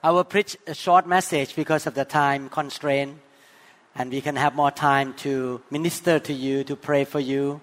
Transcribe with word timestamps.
I 0.00 0.12
will 0.12 0.22
preach 0.22 0.56
a 0.68 0.74
short 0.74 1.08
message 1.08 1.56
because 1.56 1.88
of 1.88 1.94
the 1.94 2.04
time 2.04 2.48
constraint, 2.50 3.18
and 3.96 4.12
we 4.12 4.20
can 4.20 4.36
have 4.36 4.54
more 4.54 4.70
time 4.70 5.12
to 5.24 5.60
minister 5.72 6.20
to 6.20 6.32
you, 6.32 6.62
to 6.64 6.76
pray 6.76 7.04
for 7.04 7.18
you, 7.18 7.60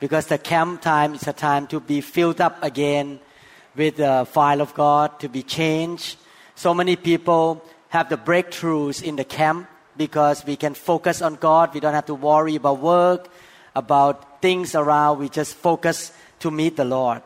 because 0.00 0.24
the 0.24 0.38
camp 0.38 0.80
time 0.80 1.14
is 1.14 1.28
a 1.28 1.34
time 1.34 1.66
to 1.66 1.78
be 1.78 2.00
filled 2.00 2.40
up 2.40 2.62
again 2.62 3.20
with 3.74 3.96
the 3.96 4.26
fire 4.32 4.62
of 4.62 4.72
God, 4.72 5.20
to 5.20 5.28
be 5.28 5.42
changed. 5.42 6.16
So 6.54 6.72
many 6.72 6.96
people 6.96 7.62
have 7.90 8.08
the 8.08 8.16
breakthroughs 8.16 9.02
in 9.02 9.16
the 9.16 9.24
camp 9.24 9.68
because 9.98 10.46
we 10.46 10.56
can 10.56 10.72
focus 10.72 11.20
on 11.20 11.34
God. 11.34 11.74
We 11.74 11.80
don't 11.80 11.92
have 11.92 12.06
to 12.06 12.14
worry 12.14 12.56
about 12.56 12.80
work, 12.80 13.28
about 13.74 14.40
things 14.40 14.74
around. 14.74 15.18
We 15.18 15.28
just 15.28 15.54
focus 15.54 16.10
to 16.38 16.50
meet 16.50 16.76
the 16.76 16.86
Lord. 16.86 17.20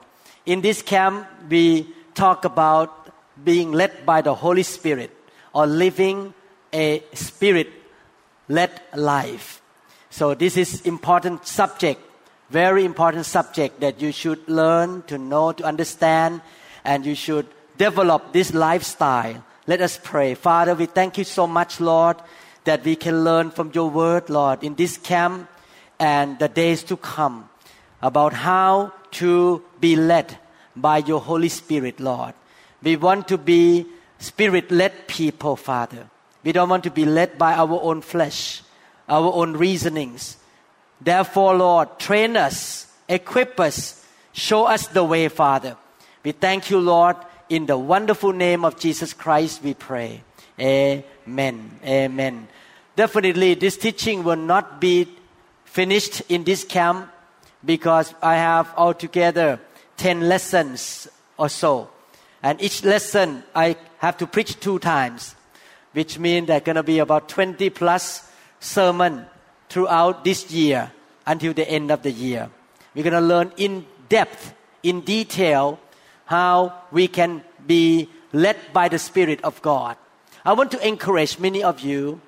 In 0.45 0.61
this 0.61 0.83
camp, 0.83 1.29
we 1.49 1.87
talk 2.15 2.45
about 2.45 3.00
being 3.45 3.73
led 3.73 4.05
by 4.05 4.21
the 4.21 4.35
Holy 4.35 4.63
Spirit 4.63 5.11
or 5.53 5.67
living 5.67 6.35
a 6.73 7.03
spirit 7.15 7.69
led 8.49 8.71
life. 8.95 9.63
So 10.11 10.35
this 10.35 10.57
is 10.57 10.83
important 10.83 11.47
subject, 11.47 12.01
very 12.51 12.85
important 12.85 13.27
subject 13.27 13.81
that 13.81 14.01
you 14.01 14.13
should 14.13 14.49
learn 14.49 15.03
to 15.07 15.19
know, 15.19 15.53
to 15.53 15.65
understand, 15.65 16.43
and 16.85 17.07
you 17.07 17.15
should 17.15 17.47
develop 17.79 18.33
this 18.33 18.53
lifestyle. 18.53 19.45
Let 19.67 19.81
us 19.81 20.01
pray. 20.03 20.35
Father, 20.35 20.75
we 20.75 20.87
thank 20.87 21.17
you 21.17 21.25
so 21.25 21.47
much, 21.47 21.81
Lord, 21.81 22.17
that 22.65 22.85
we 22.85 22.97
can 22.97 23.25
learn 23.25 23.51
from 23.51 23.71
your 23.73 23.89
word, 23.89 24.29
Lord, 24.29 24.65
in 24.65 24.75
this 24.75 24.97
camp 24.99 25.49
and 25.99 26.39
the 26.39 26.49
days 26.49 26.83
to 26.85 26.97
come 26.97 27.49
about 28.03 28.33
how 28.33 28.93
to 29.13 29.63
be 29.81 29.97
led 29.97 30.39
by 30.75 30.99
your 30.99 31.21
Holy 31.21 31.49
Spirit, 31.49 32.01
Lord. 32.01 32.35
We 32.83 32.97
want 32.97 33.29
to 33.29 33.39
be 33.39 33.87
spirit 34.19 34.71
led 34.71 35.07
people, 35.07 35.57
Father. 35.57 36.09
We 36.43 36.53
don't 36.53 36.69
want 36.69 36.85
to 36.85 36.91
be 36.91 37.05
led 37.05 37.37
by 37.37 37.55
our 37.55 37.81
own 37.83 38.01
flesh, 38.01 38.63
our 39.09 39.33
own 39.33 39.55
reasonings. 39.55 40.37
Therefore, 41.01 41.57
Lord, 41.57 41.99
train 41.99 42.37
us, 42.37 42.87
equip 43.09 43.59
us, 43.61 44.05
show 44.33 44.65
us 44.65 44.87
the 44.87 45.05
way, 45.05 45.29
Father. 45.29 45.77
We 46.23 46.33
thank 46.33 46.71
you, 46.71 46.79
Lord. 46.79 47.17
In 47.49 47.67
the 47.67 47.77
wonderful 47.77 48.33
name 48.33 48.65
of 48.65 48.79
Jesus 48.79 49.13
Christ, 49.13 49.63
we 49.63 49.75
pray. 49.75 50.23
Amen. 50.59 51.81
Amen. 51.85 52.49
Definitely, 52.97 53.55
this 53.55 53.77
teaching 53.77 54.23
will 54.25 54.37
not 54.37 54.81
be 54.81 55.09
finished 55.65 56.23
in 56.29 56.45
this 56.45 56.65
camp 56.65 57.11
because 57.65 58.15
I 58.23 58.37
have 58.37 58.73
altogether 58.77 59.61
10 59.97 60.29
lessons 60.29 61.09
or 61.37 61.49
so. 61.49 61.89
And 62.43 62.61
each 62.61 62.85
lesson 62.85 63.45
I 63.55 63.77
have 63.99 64.17
to 64.19 64.27
preach 64.27 64.59
two 64.61 64.79
times, 64.79 65.35
which 65.93 66.19
means 66.19 66.47
there's 66.47 66.63
going 66.63 66.77
to 66.77 66.83
be 66.83 66.99
about 66.99 67.29
20 67.29 67.71
plus 67.71 68.31
sermon 68.61 69.27
throughout 69.69 70.25
this 70.25 70.51
year 70.51 70.93
until 71.27 71.53
the 71.53 71.69
end 71.69 71.91
of 71.91 72.03
the 72.03 72.11
year. 72.11 72.51
We're 72.95 73.05
going 73.05 73.15
to 73.15 73.21
learn 73.21 73.53
in 73.57 73.87
depth, 74.09 74.55
in 74.83 75.03
detail, 75.03 75.79
how 76.25 76.75
we 76.91 77.09
can 77.09 77.45
be 77.67 78.09
led 78.33 78.57
by 78.73 78.89
the 78.89 78.99
Spirit 78.99 79.43
of 79.45 79.61
God. 79.63 79.97
I 80.45 80.55
want 80.55 80.71
to 80.73 80.87
encourage 80.87 81.39
many 81.39 81.63
of 81.63 81.81
you 81.81 82.21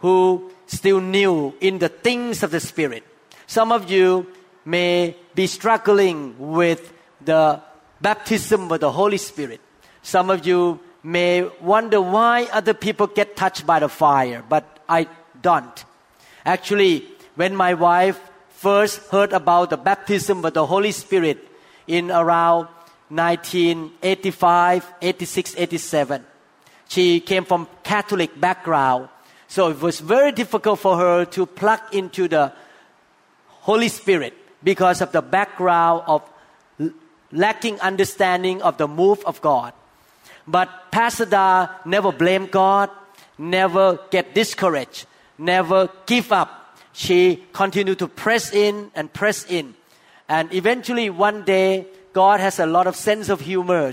who 0.00 0.50
still 0.66 1.00
new 1.00 1.54
in 1.60 1.78
the 1.78 1.88
things 1.88 2.42
of 2.42 2.50
the 2.50 2.60
Spirit. 2.60 3.04
Some 3.46 3.72
of 3.72 3.90
you 3.90 4.26
may 4.64 5.16
be 5.34 5.46
struggling 5.46 6.36
with 6.38 6.92
the 7.24 7.62
baptism 8.00 8.68
with 8.68 8.80
the 8.80 8.92
Holy 8.92 9.18
Spirit. 9.18 9.60
Some 10.02 10.30
of 10.30 10.46
you 10.46 10.80
may 11.02 11.42
wonder 11.60 12.00
why 12.00 12.48
other 12.52 12.74
people 12.74 13.06
get 13.06 13.36
touched 13.36 13.66
by 13.66 13.78
the 13.78 13.88
fire, 13.88 14.42
but 14.48 14.64
I 14.88 15.08
don't. 15.42 15.84
Actually, 16.44 17.06
when 17.34 17.54
my 17.54 17.74
wife 17.74 18.20
first 18.50 18.98
heard 19.10 19.32
about 19.32 19.70
the 19.70 19.76
baptism 19.76 20.42
with 20.42 20.54
the 20.54 20.66
Holy 20.66 20.92
Spirit 20.92 21.38
in 21.86 22.10
around 22.10 22.68
1985, 23.08 24.92
86, 25.00 25.54
87, 25.56 26.24
she 26.88 27.20
came 27.20 27.44
from 27.44 27.68
Catholic 27.82 28.38
background, 28.40 29.08
so 29.46 29.70
it 29.70 29.80
was 29.80 30.00
very 30.00 30.32
difficult 30.32 30.78
for 30.80 30.96
her 30.96 31.24
to 31.26 31.46
plug 31.46 31.80
into 31.92 32.28
the 32.28 32.52
Holy 33.46 33.88
Spirit 33.88 34.34
because 34.62 35.00
of 35.00 35.12
the 35.12 35.22
background 35.22 36.02
of 36.06 36.22
lacking 37.32 37.80
understanding 37.80 38.62
of 38.62 38.78
the 38.78 38.88
move 38.88 39.22
of 39.24 39.40
God. 39.40 39.72
But 40.46 40.90
Pastor 40.90 41.26
Da 41.26 41.68
never 41.84 42.12
blamed 42.12 42.50
God, 42.50 42.90
never 43.36 44.00
get 44.10 44.34
discouraged, 44.34 45.06
never 45.36 45.90
give 46.06 46.32
up. 46.32 46.76
She 46.92 47.44
continued 47.52 47.98
to 48.00 48.08
press 48.08 48.52
in 48.52 48.90
and 48.94 49.12
press 49.12 49.44
in. 49.48 49.74
And 50.28 50.52
eventually 50.52 51.10
one 51.10 51.44
day, 51.44 51.86
God 52.12 52.40
has 52.40 52.58
a 52.58 52.66
lot 52.66 52.86
of 52.86 52.96
sense 52.96 53.28
of 53.28 53.40
humor. 53.40 53.92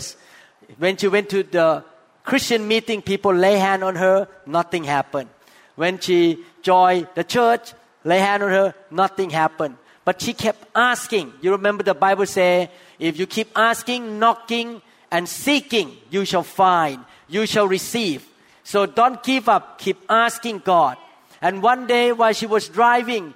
When 0.78 0.98
she 0.98 1.08
went 1.08 1.30
to 1.30 1.44
the 1.44 1.84
Christian 2.24 2.68
meeting, 2.68 3.02
people 3.02 3.34
lay 3.34 3.58
hand 3.58 3.84
on 3.84 3.96
her, 3.96 4.28
nothing 4.46 4.84
happened. 4.84 5.30
When 5.76 6.00
she 6.00 6.40
joined 6.64 7.08
the 7.14 7.24
church, 7.24 7.74
lay 8.04 8.20
hand 8.20 8.44
on 8.44 8.50
her, 8.50 8.76
nothing 8.90 9.30
happened. 9.30 9.78
But 10.04 10.22
she 10.22 10.34
kept 10.34 10.66
asking. 10.74 11.34
You 11.42 11.52
remember 11.52 11.84
the 11.84 11.94
Bible 11.94 12.26
say, 12.26 12.72
if 13.00 13.20
you 13.20 13.28
keep 13.28 13.50
asking, 13.56 14.20
knocking, 14.20 14.82
and 15.12 15.28
seeking, 15.28 15.96
you 16.10 16.26
shall 16.26 16.44
find, 16.44 17.04
you 17.28 17.46
shall 17.46 17.68
receive. 17.68 18.28
So 18.64 18.86
don't 18.86 19.22
give 19.24 19.48
up, 19.48 19.78
keep 19.78 19.98
asking 20.10 20.60
God. 20.60 20.98
And 21.42 21.62
one 21.62 21.88
day 21.88 22.12
while 22.12 22.34
she 22.34 22.46
was 22.48 22.68
driving 22.68 23.34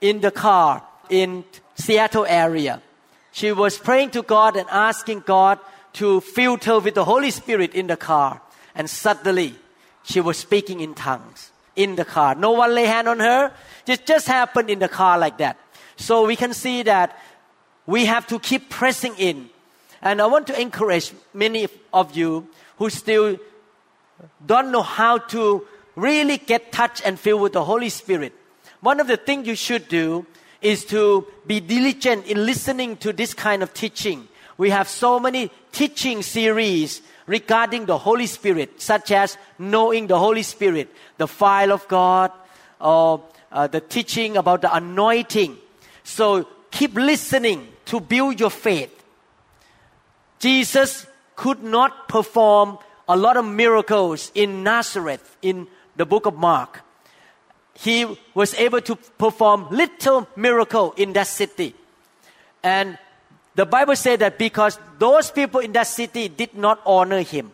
in 0.00 0.20
the 0.20 0.30
car 0.30 0.82
in 1.08 1.44
Seattle 1.74 2.26
area, 2.26 2.82
she 3.32 3.52
was 3.52 3.78
praying 3.78 4.10
to 4.10 4.22
God 4.22 4.56
and 4.56 4.68
asking 4.70 5.20
God 5.20 5.58
to 5.94 6.20
fill 6.20 6.58
her 6.58 6.78
with 6.78 6.94
the 6.94 7.04
Holy 7.04 7.30
Spirit 7.30 7.74
in 7.74 7.86
the 7.86 7.96
car. 7.96 8.40
And 8.74 8.90
suddenly 8.90 9.54
she 10.02 10.20
was 10.20 10.36
speaking 10.36 10.80
in 10.80 10.94
tongues 10.94 11.50
in 11.74 11.96
the 11.96 12.04
car. 12.04 12.34
No 12.34 12.52
one 12.52 12.74
lay 12.74 12.84
hand 12.84 13.08
on 13.08 13.20
her. 13.20 13.52
It 13.86 14.06
just 14.06 14.26
happened 14.26 14.70
in 14.70 14.78
the 14.78 14.88
car 14.88 15.18
like 15.18 15.38
that. 15.38 15.58
So 15.96 16.26
we 16.26 16.36
can 16.36 16.52
see 16.52 16.82
that 16.82 17.18
we 17.86 18.06
have 18.06 18.26
to 18.28 18.38
keep 18.38 18.70
pressing 18.70 19.14
in. 19.16 19.50
And 20.02 20.20
I 20.20 20.26
want 20.26 20.46
to 20.48 20.60
encourage 20.60 21.12
many 21.32 21.68
of 21.92 22.16
you 22.16 22.48
who 22.76 22.90
still 22.90 23.38
don't 24.44 24.70
know 24.70 24.82
how 24.82 25.18
to 25.18 25.66
really 25.96 26.38
get 26.38 26.72
touched 26.72 27.02
and 27.04 27.18
filled 27.18 27.40
with 27.40 27.52
the 27.52 27.64
Holy 27.64 27.88
Spirit. 27.88 28.32
One 28.80 29.00
of 29.00 29.06
the 29.06 29.16
things 29.16 29.46
you 29.46 29.54
should 29.54 29.88
do 29.88 30.26
is 30.60 30.84
to 30.86 31.26
be 31.46 31.60
diligent 31.60 32.26
in 32.26 32.44
listening 32.44 32.96
to 32.98 33.12
this 33.12 33.34
kind 33.34 33.62
of 33.62 33.72
teaching. 33.74 34.28
We 34.56 34.70
have 34.70 34.88
so 34.88 35.18
many 35.18 35.50
teaching 35.72 36.22
series 36.22 37.02
regarding 37.26 37.86
the 37.86 37.98
Holy 37.98 38.26
Spirit, 38.26 38.80
such 38.80 39.10
as 39.10 39.36
knowing 39.58 40.06
the 40.06 40.18
Holy 40.18 40.42
Spirit, 40.42 40.88
the 41.16 41.26
file 41.26 41.72
of 41.72 41.86
God, 41.88 42.32
or 42.80 43.22
uh, 43.50 43.66
the 43.66 43.80
teaching 43.80 44.36
about 44.36 44.62
the 44.62 44.74
anointing. 44.74 45.56
So 46.02 46.46
keep 46.70 46.94
listening 46.94 47.68
to 47.86 48.00
build 48.00 48.40
your 48.40 48.50
faith. 48.50 48.90
Jesus 50.38 51.06
could 51.36 51.62
not 51.62 52.08
perform 52.08 52.78
a 53.08 53.16
lot 53.16 53.36
of 53.36 53.44
miracles 53.44 54.32
in 54.34 54.62
Nazareth 54.62 55.36
in 55.42 55.66
the 55.96 56.06
book 56.06 56.26
of 56.26 56.34
Mark. 56.34 56.82
He 57.74 58.06
was 58.34 58.54
able 58.54 58.80
to 58.82 58.96
perform 58.96 59.68
little 59.70 60.28
miracle 60.36 60.94
in 60.96 61.12
that 61.14 61.26
city. 61.26 61.74
And 62.62 62.98
the 63.54 63.66
Bible 63.66 63.96
said 63.96 64.20
that 64.20 64.38
because 64.38 64.78
those 64.98 65.30
people 65.30 65.60
in 65.60 65.72
that 65.72 65.86
city 65.86 66.28
did 66.28 66.54
not 66.54 66.80
honor 66.86 67.22
him. 67.22 67.52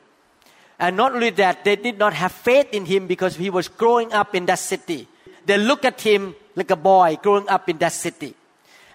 And 0.78 0.96
not 0.96 1.12
only 1.14 1.30
that, 1.30 1.64
they 1.64 1.76
did 1.76 1.98
not 1.98 2.14
have 2.14 2.32
faith 2.32 2.68
in 2.72 2.86
him 2.86 3.06
because 3.06 3.36
he 3.36 3.50
was 3.50 3.68
growing 3.68 4.12
up 4.12 4.34
in 4.34 4.46
that 4.46 4.58
city. 4.58 5.06
They 5.44 5.58
look 5.58 5.84
at 5.84 6.00
him 6.00 6.34
like 6.56 6.70
a 6.70 6.76
boy 6.76 7.18
growing 7.22 7.48
up 7.48 7.68
in 7.68 7.78
that 7.78 7.92
city. 7.92 8.34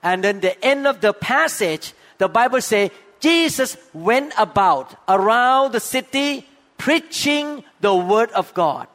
And 0.05 0.23
then 0.23 0.39
the 0.39 0.53
end 0.63 0.85
of 0.85 1.01
the 1.01 1.13
passage, 1.13 1.93
the 2.19 2.29
Bible 2.29 2.61
says 2.61 2.91
Jesus 3.19 3.75
went 3.91 4.33
about 4.37 4.95
around 5.09 5.71
the 5.71 5.79
city 5.79 6.47
preaching 6.77 7.63
the 7.81 7.95
word 7.95 8.29
of 8.31 8.53
God. 8.53 8.87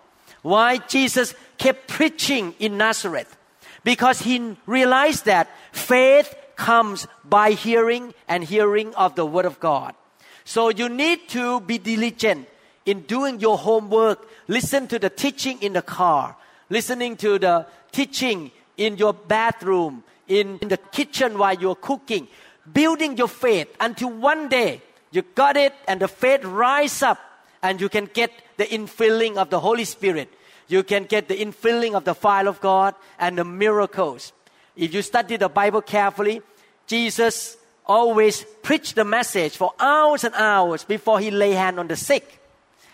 Why 0.42 0.78
Jesus 0.78 1.34
kept 1.58 1.88
preaching 1.88 2.54
in 2.60 2.78
Nazareth? 2.78 3.36
Because 3.82 4.20
he 4.20 4.56
realized 4.66 5.24
that 5.24 5.50
faith 5.72 6.32
comes 6.54 7.08
by 7.24 7.52
hearing 7.52 8.14
and 8.28 8.44
hearing 8.44 8.94
of 8.94 9.16
the 9.16 9.26
word 9.26 9.46
of 9.46 9.58
God. 9.58 9.96
So 10.44 10.68
you 10.68 10.88
need 10.88 11.28
to 11.30 11.58
be 11.60 11.78
diligent 11.78 12.46
in 12.86 13.02
doing 13.02 13.40
your 13.40 13.58
homework. 13.58 14.28
Listen 14.46 14.86
to 14.86 14.98
the 15.00 15.10
teaching 15.10 15.60
in 15.60 15.72
the 15.72 15.82
car, 15.82 16.36
listening 16.68 17.16
to 17.16 17.38
the 17.40 17.66
teaching 17.90 18.52
in 18.76 18.96
your 18.96 19.12
bathroom, 19.12 20.04
in, 20.30 20.58
the 20.60 20.78
kitchen 20.78 21.36
while 21.36 21.54
you're 21.54 21.74
cooking, 21.74 22.28
building 22.72 23.18
your 23.18 23.28
faith 23.28 23.68
until 23.80 24.10
one 24.10 24.48
day 24.48 24.80
you 25.10 25.22
got 25.34 25.56
it 25.56 25.74
and 25.86 26.00
the 26.00 26.08
faith 26.08 26.44
rise 26.44 27.02
up 27.02 27.18
and 27.62 27.80
you 27.80 27.88
can 27.88 28.06
get 28.06 28.30
the 28.56 28.64
infilling 28.64 29.36
of 29.36 29.50
the 29.50 29.60
Holy 29.60 29.84
Spirit. 29.84 30.32
You 30.68 30.84
can 30.84 31.04
get 31.04 31.28
the 31.28 31.36
infilling 31.36 31.94
of 31.94 32.04
the 32.04 32.14
fire 32.14 32.46
of 32.46 32.60
God 32.60 32.94
and 33.18 33.36
the 33.36 33.44
miracles. 33.44 34.32
If 34.76 34.94
you 34.94 35.02
study 35.02 35.36
the 35.36 35.48
Bible 35.48 35.82
carefully, 35.82 36.42
Jesus 36.86 37.56
always 37.84 38.44
preached 38.62 38.94
the 38.94 39.04
message 39.04 39.56
for 39.56 39.72
hours 39.80 40.22
and 40.22 40.34
hours 40.34 40.84
before 40.84 41.18
he 41.18 41.32
lay 41.32 41.52
hand 41.52 41.80
on 41.80 41.88
the 41.88 41.96
sick 41.96 42.40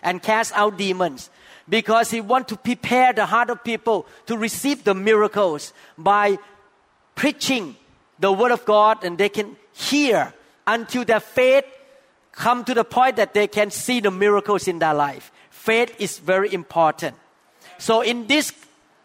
and 0.01 0.23
cast 0.23 0.53
out 0.53 0.77
demons 0.77 1.29
because 1.69 2.09
he 2.09 2.19
want 2.19 2.47
to 2.47 2.57
prepare 2.57 3.13
the 3.13 3.27
heart 3.27 3.51
of 3.51 3.63
people 3.63 4.07
to 4.25 4.37
receive 4.37 4.83
the 4.83 4.95
miracles 4.95 5.71
by 5.97 6.37
preaching 7.17 7.75
the 8.19 8.31
word 8.31 8.51
of 8.51 8.63
God 8.63 9.03
and 9.03 9.17
they 9.17 9.27
can 9.27 9.57
hear 9.73 10.33
until 10.65 11.03
their 11.03 11.19
faith 11.19 11.65
come 12.31 12.63
to 12.63 12.73
the 12.73 12.85
point 12.85 13.17
that 13.17 13.33
they 13.33 13.47
can 13.47 13.71
see 13.71 13.99
the 13.99 14.11
miracles 14.11 14.67
in 14.69 14.79
their 14.79 14.93
life. 14.93 15.31
Faith 15.49 15.93
is 15.99 16.19
very 16.19 16.53
important. 16.53 17.15
So 17.79 18.01
in 18.01 18.27
this 18.27 18.53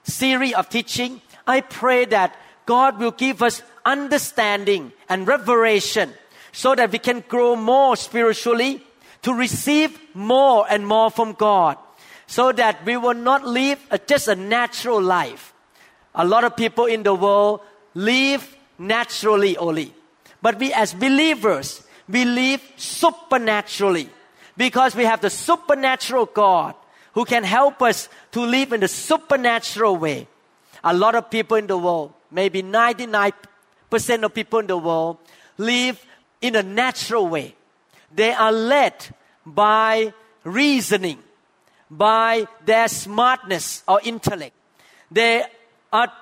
series 0.04 0.52
of 0.52 0.68
teaching, 0.68 1.20
I 1.46 1.62
pray 1.62 2.04
that 2.06 2.36
God 2.66 3.00
will 3.00 3.10
give 3.10 3.42
us 3.42 3.62
understanding 3.84 4.92
and 5.08 5.26
revelation 5.26 6.12
so 6.52 6.74
that 6.74 6.92
we 6.92 6.98
can 6.98 7.24
grow 7.26 7.56
more 7.56 7.96
spiritually 7.96 8.84
to 9.22 9.32
receive 9.32 9.98
more 10.14 10.66
and 10.68 10.86
more 10.86 11.10
from 11.10 11.32
God 11.32 11.78
so 12.26 12.52
that 12.52 12.84
we 12.86 12.96
will 12.96 13.14
not 13.14 13.46
live 13.46 13.78
a, 13.90 13.98
just 13.98 14.28
a 14.28 14.34
natural 14.34 15.00
life. 15.00 15.52
A 16.14 16.24
lot 16.24 16.44
of 16.44 16.56
people 16.56 16.86
in 16.86 17.02
the 17.02 17.14
world 17.14 17.60
live 17.94 18.56
naturally 18.78 19.56
only. 19.56 19.92
But 20.40 20.58
we 20.58 20.72
as 20.72 20.92
believers, 20.94 21.82
we 22.08 22.24
live 22.24 22.62
supernaturally 22.76 24.08
because 24.56 24.94
we 24.94 25.04
have 25.04 25.20
the 25.20 25.30
supernatural 25.30 26.26
God 26.26 26.74
who 27.14 27.24
can 27.24 27.44
help 27.44 27.82
us 27.82 28.08
to 28.32 28.40
live 28.40 28.72
in 28.72 28.80
the 28.80 28.88
supernatural 28.88 29.96
way. 29.96 30.26
A 30.84 30.94
lot 30.94 31.14
of 31.14 31.30
people 31.30 31.56
in 31.56 31.66
the 31.66 31.78
world, 31.78 32.12
maybe 32.30 32.62
99% 32.62 33.32
of 34.24 34.34
people 34.34 34.58
in 34.58 34.66
the 34.66 34.76
world, 34.76 35.18
live 35.58 36.04
in 36.40 36.56
a 36.56 36.62
natural 36.62 37.28
way. 37.28 37.54
They 38.14 38.32
are 38.32 38.52
led 38.52 38.94
by 39.46 40.12
reasoning, 40.44 41.18
by 41.90 42.48
their 42.64 42.88
smartness 42.88 43.82
or 43.86 44.00
intellect. 44.02 44.54
They 45.10 45.44
are 45.92 46.12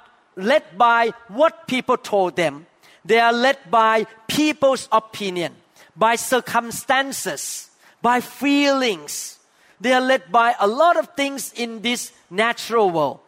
led 0.44 0.64
by 0.76 1.12
what 1.28 1.66
people 1.66 1.96
told 1.96 2.36
them. 2.36 2.66
They 3.04 3.18
are 3.18 3.32
led 3.32 3.58
by 3.70 4.06
people's 4.28 4.88
opinion, 4.92 5.54
by 5.96 6.16
circumstances, 6.16 7.70
by 8.02 8.20
feelings. 8.20 9.38
They 9.80 9.92
are 9.92 10.00
led 10.00 10.30
by 10.30 10.54
a 10.60 10.66
lot 10.66 10.96
of 10.96 11.08
things 11.16 11.52
in 11.54 11.82
this 11.82 12.12
natural 12.30 12.90
world. 12.90 13.20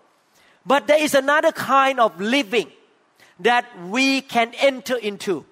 But 0.64 0.86
there 0.86 1.02
is 1.02 1.14
another 1.14 1.52
kind 1.52 1.98
of 1.98 2.20
living 2.20 2.70
that 3.40 3.66
we 3.88 4.20
can 4.20 4.52
enter 4.58 4.96
into. 4.96 5.44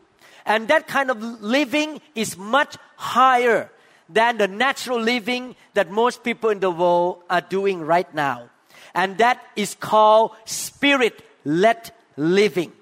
And 0.47 0.69
that 0.69 0.87
kind 0.87 1.11
of 1.11 1.21
living 1.43 2.01
is 2.15 2.37
much 2.37 2.77
higher 2.97 3.71
than 4.09 4.39
the 4.39 4.49
natural 4.49 5.01
living 5.01 5.56
that 5.75 5.91
most 5.91 6.23
people 6.25 6.51
in 6.51 6.61
the 6.61 6.71
world 6.71 7.23
are 7.31 7.41
doing 7.41 7.81
right 7.81 8.13
now. 8.15 8.51
And 8.95 9.19
that 9.19 9.43
is 9.56 9.75
called 9.75 10.33
spirit 10.45 11.25
led 11.45 11.91
living. 12.17 12.73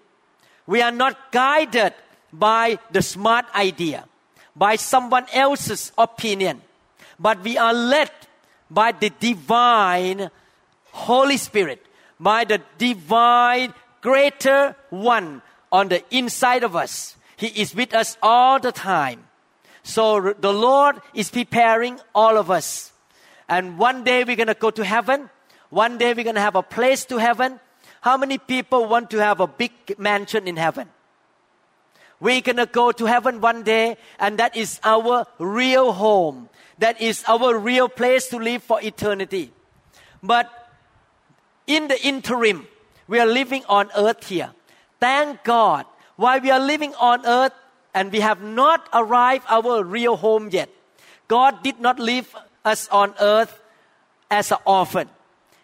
We 0.66 0.82
are 0.82 0.92
not 0.92 1.32
guided 1.32 1.94
by 2.32 2.78
the 2.90 3.02
smart 3.02 3.46
idea, 3.54 4.04
by 4.54 4.76
someone 4.76 5.26
else's 5.32 5.92
opinion, 5.96 6.60
but 7.18 7.42
we 7.42 7.56
are 7.56 7.72
led 7.72 8.10
by 8.70 8.92
the 8.92 9.10
divine 9.10 10.30
Holy 10.92 11.36
Spirit, 11.36 11.84
by 12.20 12.44
the 12.44 12.60
divine 12.76 13.72
greater 14.00 14.76
one 14.90 15.42
on 15.72 15.88
the 15.88 16.02
inside 16.14 16.64
of 16.64 16.76
us. 16.76 17.16
He 17.36 17.46
is 17.46 17.74
with 17.74 17.94
us 17.94 18.16
all 18.22 18.58
the 18.58 18.72
time. 18.72 19.24
So 19.82 20.34
the 20.38 20.52
Lord 20.52 21.00
is 21.14 21.30
preparing 21.30 21.98
all 22.14 22.36
of 22.36 22.50
us. 22.50 22.92
And 23.48 23.78
one 23.78 24.04
day 24.04 24.24
we're 24.24 24.36
going 24.36 24.48
to 24.48 24.54
go 24.54 24.70
to 24.70 24.84
heaven. 24.84 25.30
One 25.70 25.96
day 25.96 26.12
we're 26.12 26.24
going 26.24 26.34
to 26.34 26.42
have 26.42 26.56
a 26.56 26.62
place 26.62 27.04
to 27.06 27.16
heaven. 27.18 27.60
How 28.08 28.16
many 28.16 28.38
people 28.38 28.86
want 28.86 29.10
to 29.10 29.18
have 29.18 29.38
a 29.40 29.46
big 29.46 29.70
mansion 29.98 30.48
in 30.48 30.56
heaven? 30.56 30.88
We're 32.18 32.40
going 32.40 32.56
to 32.56 32.64
go 32.64 32.90
to 32.90 33.04
heaven 33.04 33.42
one 33.42 33.64
day, 33.64 33.98
and 34.18 34.38
that 34.38 34.56
is 34.56 34.80
our 34.82 35.26
real 35.38 35.92
home. 35.92 36.48
That 36.78 37.02
is 37.02 37.22
our 37.28 37.58
real 37.58 37.86
place 37.86 38.28
to 38.28 38.38
live 38.38 38.62
for 38.62 38.80
eternity. 38.80 39.52
But 40.22 40.48
in 41.66 41.88
the 41.88 42.00
interim, 42.00 42.66
we 43.08 43.20
are 43.20 43.26
living 43.26 43.62
on 43.68 43.90
earth 43.94 44.26
here. 44.26 44.52
Thank 44.98 45.44
God. 45.44 45.84
While 46.16 46.40
we 46.40 46.50
are 46.50 46.60
living 46.64 46.94
on 46.94 47.26
earth 47.26 47.52
and 47.92 48.10
we 48.10 48.20
have 48.20 48.40
not 48.40 48.88
arrived 48.94 49.44
our 49.50 49.84
real 49.84 50.16
home 50.16 50.48
yet, 50.50 50.70
God 51.28 51.62
did 51.62 51.78
not 51.78 52.00
leave 52.00 52.34
us 52.64 52.88
on 52.88 53.12
earth 53.20 53.60
as 54.30 54.50
an 54.50 54.64
orphan. 54.64 55.10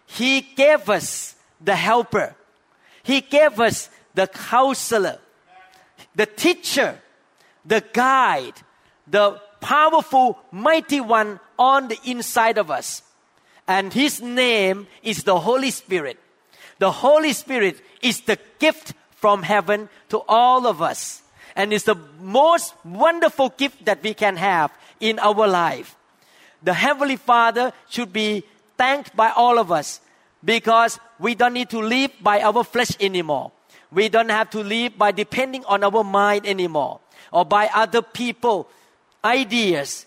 He 0.05 0.43
gave 0.43 0.91
us 0.91 1.34
the 1.65 1.75
helper. 1.75 2.35
He 3.03 3.21
gave 3.21 3.61
us 3.61 3.89
the 4.15 4.27
counselor, 4.27 5.19
the 6.15 6.27
teacher, 6.27 6.99
the 7.65 7.83
guide, 7.93 8.55
the 9.07 9.41
powerful, 9.61 10.39
mighty 10.53 11.01
one 11.01 11.41
on 11.59 11.89
the 11.89 11.99
inside 12.05 12.59
of 12.59 12.71
us. 12.71 13.03
And 13.67 13.93
his 13.93 14.21
name 14.21 14.87
is 15.03 15.25
the 15.25 15.41
Holy 15.41 15.71
Spirit. 15.71 16.19
The 16.79 16.91
Holy 16.91 17.33
Spirit 17.33 17.81
is 18.03 18.21
the 18.23 18.39
gift 18.59 18.93
from 19.13 19.43
heaven 19.43 19.89
to 20.11 20.23
all 20.29 20.67
of 20.67 20.83
us. 20.83 21.23
And 21.57 21.73
it's 21.73 21.85
the 21.85 21.97
most 22.21 22.75
wonderful 22.85 23.51
gift 23.51 23.87
that 23.87 24.03
we 24.03 24.13
can 24.13 24.37
have 24.37 24.71
in 25.01 25.19
our 25.19 25.47
life. 25.47 25.97
The 26.63 26.75
Heavenly 26.75 27.17
Father 27.17 27.73
should 27.89 28.13
be 28.13 28.45
thanked 28.77 29.15
by 29.17 29.31
all 29.31 29.59
of 29.59 29.71
us 29.71 30.01
because 30.45 31.01
we 31.19 31.35
don't 31.35 31.55
need 31.55 31.71
to 31.71 31.81
live 31.81 32.11
by 32.21 32.43
our 32.43 32.65
flesh 32.65 32.93
anymore. 33.01 33.53
We 33.91 34.09
don't 34.09 34.31
have 34.31 34.51
to 34.51 34.61
live 34.61 34.99
by 34.99 35.13
depending 35.13 35.65
on 35.65 35.85
our 35.85 36.05
mind 36.05 36.47
anymore. 36.47 37.01
Or 37.33 37.45
by 37.45 37.71
other 37.73 38.03
people 38.03 38.69
ideas. 39.25 40.07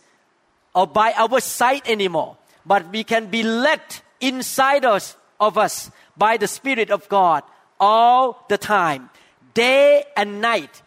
Or 0.76 0.86
by 0.86 1.14
our 1.14 1.40
sight 1.40 1.88
anymore. 1.90 2.38
But 2.66 2.92
we 2.92 3.04
can 3.04 3.28
be 3.28 3.44
led 3.44 3.82
inside 4.20 4.86
us 4.86 5.16
of 5.40 5.58
us 5.58 5.90
by 6.18 6.38
the 6.38 6.48
spirit 6.48 6.92
of 6.92 7.08
god 7.10 7.44
all 7.80 8.46
the 8.50 8.58
time. 8.58 9.10
Day 9.54 10.04
and 10.16 10.42
night. 10.42 10.82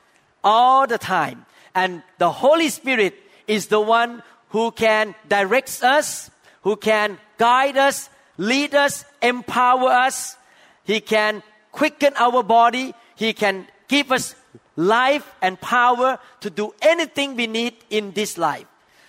All 0.45 0.87
the 0.87 0.99
time. 0.99 1.47
And 1.75 2.03
the 2.19 2.31
holy 2.31 2.69
spirit 2.69 3.15
is 3.47 3.67
the 3.69 3.81
one 3.81 4.23
who 4.51 4.71
can 4.71 5.15
direct 5.29 5.83
us 5.83 6.31
who 6.63 6.77
can 6.77 7.19
guide 7.39 7.77
us 7.77 8.09
lead 8.41 8.75
us, 8.75 9.05
empower 9.21 9.91
us. 9.91 10.37
He 10.85 11.01
can 11.01 11.43
quicken 11.73 12.15
our 12.17 12.43
body. 12.43 12.95
He 13.15 13.33
can 13.33 13.69
give 13.87 14.11
us 14.11 14.35
life 14.77 15.31
and 15.43 15.61
power 15.61 16.19
to 16.41 16.49
do 16.49 16.75
anything 16.81 17.37
we 17.37 17.47
need 17.47 17.77
in 17.91 18.13
this 18.13 18.39
life. 18.39 18.67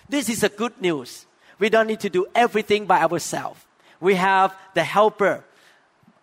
This 0.08 0.28
is 0.28 0.44
a 0.44 0.50
good 0.50 0.78
news. 0.80 1.26
We 1.58 1.70
don't 1.70 1.86
need 1.86 2.00
to 2.00 2.10
do 2.10 2.26
everything 2.34 2.84
by 2.86 3.00
ourselves. 3.00 3.58
We 4.00 4.16
have 4.16 4.54
the 4.74 4.84
helper 4.84 5.44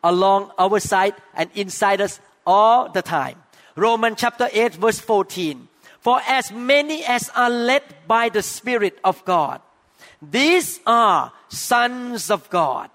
along 0.04 0.52
our 0.60 0.80
side 0.80 1.16
and 1.34 1.50
inside 1.56 2.02
us 2.02 2.20
all 2.46 2.90
the 2.90 3.02
time. 3.02 3.42
Romans 3.76 4.18
chapter 4.20 4.50
8 4.52 4.76
verse 4.76 5.00
14. 5.00 5.68
For 6.00 6.22
as 6.28 6.52
many 6.52 7.04
as 7.04 7.30
are 7.36 7.50
led 7.50 7.84
by 8.08 8.30
the 8.30 8.44
Spirit 8.44 9.00
of 9.04 9.26
God, 9.26 9.62
these 10.22 10.80
are 10.86 11.32
sons 11.50 12.30
of 12.30 12.50
God. 12.50 12.90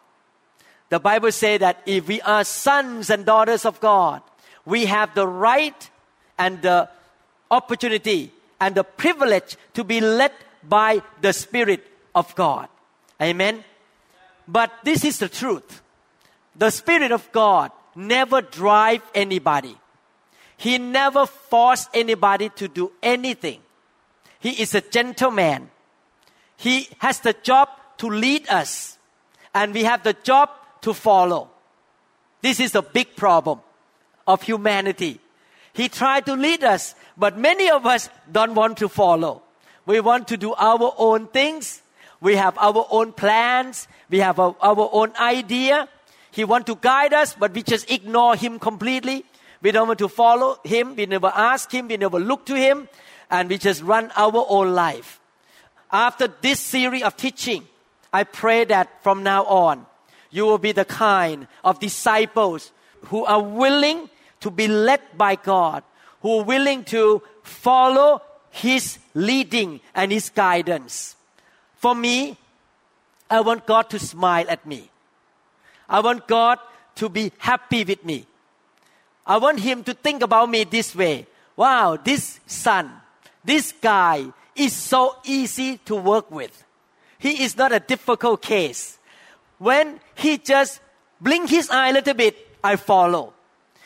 The 0.91 1.01
Bible 1.01 1.33
says 1.33 1.61
that 1.61 1.83
if 1.87 2.07
we 2.09 2.21
are 2.23 2.45
sons 2.45 3.11
and 3.11 3.25
daughters 3.25 3.65
of 3.65 3.81
God, 3.81 4.23
we 4.65 4.87
have 4.87 5.15
the 5.15 5.27
right 5.27 5.91
and 6.39 6.61
the 6.63 6.89
opportunity 7.51 8.33
and 8.61 8.75
the 8.75 8.85
privilege 8.85 9.57
to 9.75 9.85
be 9.85 10.01
led 10.01 10.33
by 10.63 11.03
the 11.21 11.33
Spirit 11.33 11.85
of 12.15 12.35
God. 12.35 12.69
Amen. 13.21 13.65
But 14.47 14.73
this 14.85 15.05
is 15.05 15.19
the 15.19 15.29
truth. 15.29 15.83
The 16.57 16.71
Spirit 16.71 17.13
of 17.13 17.31
God 17.33 17.73
never 17.95 18.41
drive 18.43 19.03
anybody. 19.15 19.77
He 20.57 20.79
never 20.79 21.27
force 21.27 21.89
anybody 21.93 22.49
to 22.51 22.69
do 22.69 22.93
anything. 23.03 23.61
He 24.41 24.51
is 24.63 24.75
a 24.75 24.81
gentleman. 24.81 25.71
He 26.57 26.89
has 26.99 27.21
the 27.21 27.33
job 27.33 27.69
to 27.99 28.09
lead 28.09 28.49
us, 28.49 28.99
and 29.55 29.75
we 29.75 29.85
have 29.85 30.03
the 30.03 30.13
job 30.13 30.51
to 30.85 30.95
follow. 30.95 31.51
This 32.41 32.61
is 32.61 32.75
a 32.75 32.83
big 32.83 33.17
problem 33.17 33.61
of 34.27 34.43
humanity. 34.43 35.21
He 35.73 35.89
tried 35.89 36.27
to 36.27 36.35
lead 36.35 36.63
us, 36.63 36.95
but 37.17 37.37
many 37.37 37.69
of 37.71 37.85
us 37.85 38.09
don't 38.31 38.55
want 38.55 38.79
to 38.79 38.89
follow. 38.89 39.43
We 39.87 40.01
want 40.01 40.29
to 40.29 40.37
do 40.37 40.55
our 40.55 40.95
own 40.97 41.27
things. 41.29 41.83
We 42.21 42.37
have 42.37 42.57
our 42.59 42.87
own 42.91 43.13
plans. 43.13 43.89
We 44.09 44.19
have 44.21 44.39
our, 44.39 44.57
our 44.61 44.89
own 44.93 45.13
idea. 45.17 45.89
He 46.31 46.45
want 46.45 46.67
to 46.67 46.77
guide 46.77 47.13
us, 47.13 47.35
but 47.35 47.53
we 47.53 47.63
just 47.63 47.91
ignore 47.91 48.37
him 48.37 48.59
completely. 48.59 49.25
We 49.63 49.73
don't 49.73 49.89
want 49.89 49.99
to 50.01 50.09
follow 50.09 50.59
him. 50.65 50.97
We 50.97 51.07
never 51.07 51.33
ask 51.35 51.73
him. 51.73 51.89
We 51.89 51.97
never 51.97 52.21
look 52.21 52.47
to 52.47 52.55
him. 52.55 52.89
And 53.31 53.49
we 53.49 53.59
just 53.59 53.83
run 53.83 54.11
our 54.17 54.47
own 54.49 54.75
life. 54.75 55.21
After 55.91 56.29
this 56.29 56.61
series 56.61 57.03
of 57.03 57.17
teaching, 57.17 57.67
I 58.13 58.25
pray 58.25 58.65
that 58.65 59.03
from 59.03 59.23
now 59.23 59.45
on, 59.45 59.87
you 60.35 60.45
will 60.45 60.59
be 60.59 60.73
the 60.73 60.85
kind 60.85 61.47
of 61.63 61.79
disciples 61.79 62.73
who 63.07 63.25
are 63.25 63.41
willing 63.41 64.11
to 64.41 64.51
be 64.51 64.67
led 64.67 65.01
by 65.17 65.37
God, 65.37 65.85
who 66.23 66.41
are 66.41 66.45
willing 66.45 66.83
to 66.91 67.23
follow 67.45 68.21
His 68.51 68.99
leading 69.15 69.81
and 69.95 70.11
His 70.11 70.31
guidance. 70.31 71.15
For 71.77 71.95
me, 71.95 72.37
I 73.31 73.43
want 73.43 73.65
God 73.65 73.89
to 73.91 73.99
smile 74.01 74.47
at 74.49 74.67
me. 74.67 74.91
I 75.89 76.01
want 76.01 76.27
God 76.27 76.59
to 76.97 77.09
be 77.09 77.31
happy 77.39 77.85
with 77.85 78.05
me. 78.05 78.27
I 79.25 79.37
want 79.37 79.61
Him 79.61 79.85
to 79.85 79.95
think 79.95 80.21
about 80.21 80.51
me 80.51 80.65
this 80.65 80.97
way. 80.97 81.29
Wow, 81.55 81.97
this 81.97 82.41
son, 82.45 82.91
this 83.45 83.71
guy 83.71 84.27
is 84.57 84.73
so 84.73 85.15
easy 85.25 85.79
to 85.85 85.95
work 85.95 86.29
with. 86.29 86.65
He 87.19 87.45
is 87.45 87.57
not 87.57 87.71
a 87.71 87.79
difficult 87.79 88.43
case. 88.43 88.99
When 89.65 89.99
he 90.15 90.37
just 90.37 90.81
blink 91.23 91.49
his 91.49 91.71
eye 91.71 91.89
a 91.89 91.93
little 91.95 92.13
bit, 92.13 92.37
I 92.63 92.77
follow. 92.77 93.33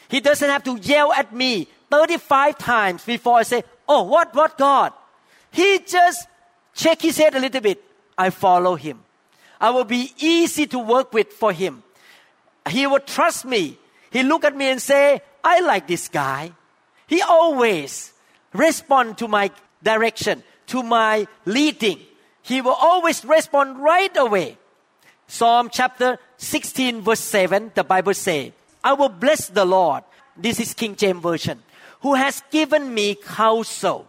He 0.09 0.19
doesn't 0.19 0.51
have 0.51 0.65
to 0.65 0.77
yell 0.77 1.13
at 1.13 1.33
me 1.33 1.69
35 1.89 2.59
times 2.59 3.05
before 3.05 3.39
I 3.39 3.45
say, 3.45 3.63
Oh, 3.89 4.03
what, 4.03 4.35
what, 4.35 4.59
God? 4.59 4.93
He 5.53 5.79
just 5.87 6.27
shake 6.75 7.03
his 7.03 7.17
head 7.17 7.37
a 7.37 7.39
little 7.39 7.61
bit. 7.61 7.81
I 8.19 8.31
follow 8.31 8.75
him. 8.75 8.99
I 9.61 9.71
will 9.71 9.85
be 9.85 10.13
easy 10.19 10.67
to 10.67 10.81
work 10.81 11.13
with 11.13 11.33
for 11.33 11.53
him. 11.53 11.85
He 12.69 12.89
will 12.89 12.99
trust 12.99 13.45
me. 13.45 13.79
He 14.11 14.25
look 14.25 14.45
at 14.45 14.57
me 14.57 14.71
and 14.71 14.83
say, 14.83 15.23
I 15.45 15.61
like 15.61 15.87
this 15.87 16.09
guy. 16.09 16.51
He 17.07 17.23
always 17.23 18.13
respond 18.53 19.19
to 19.19 19.29
my 19.29 19.53
direction, 19.81 20.43
to 20.75 20.83
my 20.83 21.29
leading. 21.45 22.01
He 22.43 22.63
will 22.63 22.77
always 22.81 23.25
respond 23.25 23.79
right 23.79 24.17
away. 24.17 24.59
Psalm 25.29 25.69
chapter 25.71 26.19
16 26.39 27.03
verse 27.03 27.21
7, 27.21 27.73
the 27.75 27.85
Bible 27.85 28.15
say, 28.15 28.55
I 28.83 28.95
will 28.95 29.11
bless 29.11 29.49
the 29.49 29.67
Lord. 29.67 30.03
This 30.35 30.59
is 30.59 30.73
King 30.73 30.97
James 30.97 31.23
Version. 31.23 31.63
Who 32.01 32.15
has 32.15 32.43
given 32.51 32.95
me 32.95 33.15
counsel. 33.15 34.09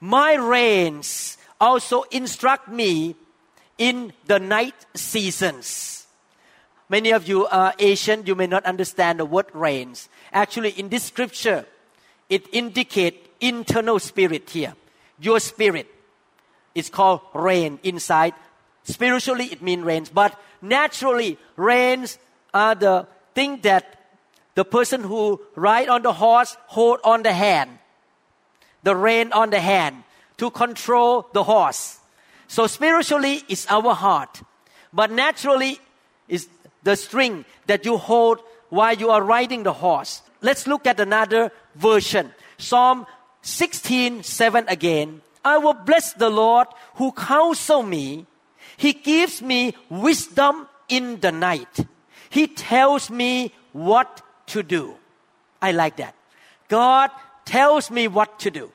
My 0.00 0.34
reins 0.34 1.38
also 1.60 2.02
instruct 2.12 2.68
me 2.68 3.16
in 3.78 4.12
the 4.26 4.38
night 4.38 4.86
seasons. 4.94 6.06
Many 6.88 7.10
of 7.10 7.28
you 7.28 7.46
are 7.46 7.74
Asian, 7.78 8.24
you 8.24 8.36
may 8.36 8.46
not 8.46 8.64
understand 8.64 9.18
the 9.18 9.24
word 9.24 9.46
reins. 9.52 10.08
Actually, 10.32 10.70
in 10.70 10.88
this 10.88 11.04
scripture, 11.04 11.66
it 12.28 12.46
indicates 12.52 13.28
internal 13.40 13.98
spirit 13.98 14.48
here. 14.50 14.74
Your 15.18 15.40
spirit 15.40 15.88
is 16.74 16.88
called 16.88 17.22
rein 17.34 17.80
inside 17.82 18.34
Spiritually, 18.88 19.46
it 19.52 19.60
means 19.60 19.84
reins, 19.84 20.08
but 20.08 20.32
naturally, 20.62 21.36
reins 21.56 22.18
are 22.54 22.74
the 22.74 23.06
thing 23.34 23.60
that 23.60 24.00
the 24.54 24.64
person 24.64 25.04
who 25.04 25.40
ride 25.54 25.90
on 25.90 26.02
the 26.02 26.12
horse 26.12 26.56
hold 26.66 26.98
on 27.04 27.22
the 27.22 27.32
hand, 27.32 27.78
the 28.82 28.96
rein 28.96 29.30
on 29.32 29.50
the 29.50 29.60
hand 29.60 30.04
to 30.38 30.50
control 30.50 31.28
the 31.34 31.44
horse. 31.44 32.00
So 32.46 32.66
spiritually, 32.66 33.44
it's 33.46 33.66
our 33.68 33.92
heart, 33.92 34.40
but 34.90 35.12
naturally, 35.12 35.78
is 36.26 36.48
the 36.82 36.96
string 36.96 37.44
that 37.66 37.84
you 37.84 37.98
hold 37.98 38.40
while 38.70 38.96
you 38.96 39.10
are 39.10 39.22
riding 39.22 39.64
the 39.64 39.74
horse. 39.74 40.22
Let's 40.40 40.66
look 40.66 40.86
at 40.86 40.98
another 40.98 41.52
version. 41.74 42.32
Psalm 42.56 43.06
16, 43.42 44.22
7 44.22 44.64
again. 44.68 45.20
I 45.44 45.58
will 45.58 45.74
bless 45.74 46.14
the 46.14 46.30
Lord 46.30 46.68
who 46.94 47.12
counsel 47.12 47.82
me. 47.82 48.24
He 48.78 48.92
gives 48.92 49.42
me 49.42 49.74
wisdom 49.90 50.68
in 50.88 51.18
the 51.18 51.32
night. 51.32 51.84
He 52.30 52.46
tells 52.46 53.10
me 53.10 53.52
what 53.72 54.22
to 54.54 54.62
do. 54.62 54.94
I 55.60 55.72
like 55.72 55.96
that. 55.96 56.14
God 56.68 57.10
tells 57.44 57.90
me 57.90 58.06
what 58.06 58.38
to 58.40 58.52
do. 58.52 58.70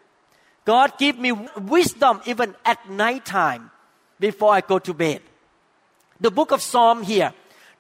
God 0.66 0.98
give 1.00 1.18
me 1.18 1.32
wisdom 1.32 2.20
even 2.26 2.54
at 2.66 2.90
night 2.90 3.26
time 3.26 3.72
before 4.20 4.54
I 4.54 4.60
go 4.60 4.78
to 4.80 4.94
bed. 4.94 5.22
The 6.20 6.32
book 6.32 6.52
of 6.52 6.62
Psalm 6.62 7.04
here 7.04 7.34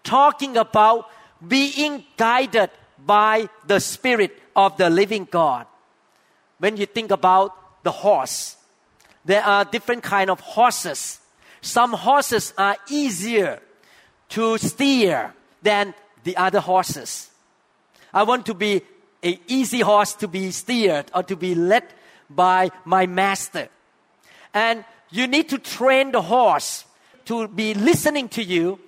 talking 0.03 0.55
about 0.55 1.09
being 1.45 2.05
guided 2.15 2.69
by 3.05 3.49
the 3.67 3.79
spirit 3.79 4.31
of 4.55 4.77
the 4.77 4.89
living 4.89 5.27
God. 5.29 5.67
When 6.59 6.77
you 6.77 6.85
think 6.85 7.11
about 7.11 7.83
the 7.83 7.91
horse, 7.91 8.55
there 9.25 9.43
are 9.43 9.65
different 9.65 10.03
kind 10.03 10.29
of 10.29 10.39
horses 10.39 11.19
some 11.63 11.93
horses 11.93 12.53
are 12.57 12.75
easier 12.89 13.59
to 14.29 14.57
steer 14.57 15.33
than 15.61 15.93
the 16.25 16.35
other 16.35 16.59
horses. 16.59 17.31
I 18.13 18.23
want 18.23 18.45
to 18.47 18.53
be 18.53 18.81
an 19.23 19.37
easy 19.47 19.79
horse 19.79 20.13
to 20.15 20.27
be 20.27 20.51
steered 20.51 21.09
or 21.15 21.23
to 21.23 21.37
be 21.37 21.55
led 21.55 21.85
by 22.29 22.69
my 22.83 23.05
master. 23.05 23.69
And 24.53 24.83
you 25.09 25.25
need 25.25 25.47
to 25.49 25.57
train 25.57 26.11
the 26.11 26.21
horse 26.21 26.83
to 27.25 27.47
be 27.47 27.73
listening 27.73 28.27
to 28.29 28.43
you. 28.43 28.79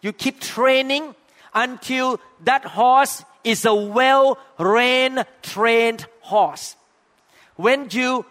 You 0.00 0.14
keep 0.14 0.40
training 0.40 1.14
until 1.52 2.18
that 2.44 2.64
horse 2.64 3.24
is 3.44 3.66
a 3.66 3.74
well 3.74 4.38
reined, 4.58 5.26
trained 5.42 6.06
horse. 6.22 6.76
When 7.56 7.88
you 7.90 8.24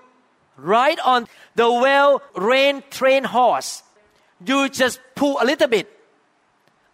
ride 0.58 1.00
on 1.00 1.28
the 1.56 1.72
well 1.72 2.24
reined, 2.36 2.90
trained 2.90 3.28
horse, 3.28 3.84
you 4.46 4.70
just 4.70 5.00
pull 5.16 5.38
a 5.42 5.46
little 5.46 5.68
bit 5.68 5.88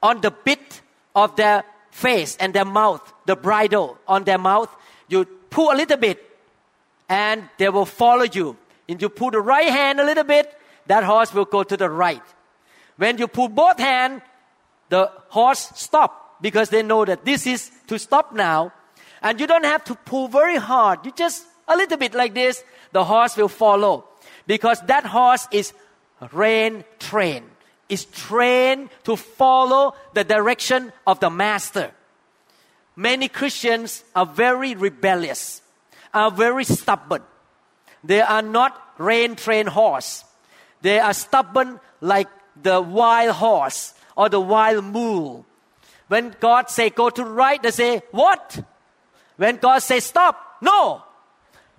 on 0.01 0.21
the 0.21 0.31
bit 0.31 0.81
of 1.15 1.35
their 1.35 1.63
face 1.91 2.37
and 2.39 2.53
their 2.53 2.65
mouth, 2.65 3.01
the 3.25 3.35
bridle 3.35 3.97
on 4.07 4.23
their 4.23 4.37
mouth. 4.37 4.69
You 5.09 5.25
pull 5.49 5.71
a 5.71 5.75
little 5.75 5.97
bit 5.97 6.23
and 7.09 7.49
they 7.57 7.69
will 7.69 7.85
follow 7.85 8.25
you. 8.31 8.57
If 8.87 9.01
you 9.01 9.09
pull 9.09 9.31
the 9.31 9.41
right 9.41 9.69
hand 9.69 9.99
a 9.99 10.05
little 10.05 10.23
bit, 10.23 10.53
that 10.87 11.03
horse 11.03 11.33
will 11.33 11.45
go 11.45 11.63
to 11.63 11.75
the 11.75 11.89
right. 11.89 12.21
When 12.97 13.17
you 13.17 13.27
pull 13.27 13.49
both 13.49 13.79
hands, 13.79 14.21
the 14.89 15.11
horse 15.29 15.71
stop 15.75 16.41
because 16.41 16.69
they 16.69 16.83
know 16.83 17.05
that 17.05 17.25
this 17.25 17.47
is 17.47 17.71
to 17.87 17.99
stop 17.99 18.33
now. 18.33 18.73
And 19.21 19.39
you 19.39 19.47
don't 19.47 19.65
have 19.65 19.83
to 19.85 19.95
pull 19.95 20.27
very 20.27 20.57
hard. 20.57 21.05
You 21.05 21.11
just 21.11 21.45
a 21.67 21.75
little 21.75 21.97
bit 21.97 22.13
like 22.13 22.33
this, 22.33 22.63
the 22.91 23.03
horse 23.03 23.35
will 23.35 23.49
follow 23.49 24.05
because 24.45 24.79
that 24.87 25.05
horse 25.05 25.47
is 25.51 25.73
rein 26.31 26.83
train 26.99 27.43
is 27.89 28.05
trained 28.05 28.89
to 29.03 29.15
follow 29.15 29.95
the 30.13 30.23
direction 30.23 30.91
of 31.05 31.19
the 31.19 31.29
master. 31.29 31.91
Many 32.95 33.27
Christians 33.27 34.03
are 34.15 34.25
very 34.25 34.75
rebellious, 34.75 35.61
are 36.13 36.31
very 36.31 36.63
stubborn. 36.63 37.23
They 38.03 38.21
are 38.21 38.41
not 38.41 38.79
rein 38.97 39.35
trained 39.35 39.69
horse. 39.69 40.23
They 40.81 40.99
are 40.99 41.13
stubborn 41.13 41.79
like 42.01 42.27
the 42.61 42.81
wild 42.81 43.35
horse 43.35 43.93
or 44.15 44.29
the 44.29 44.39
wild 44.39 44.85
mule. 44.85 45.45
When 46.07 46.35
God 46.39 46.69
say 46.69 46.89
go 46.89 47.09
to 47.09 47.23
right, 47.23 47.61
they 47.61 47.71
say 47.71 48.01
what? 48.11 48.63
When 49.35 49.57
God 49.57 49.79
say 49.79 49.99
stop, 49.99 50.57
no. 50.61 51.03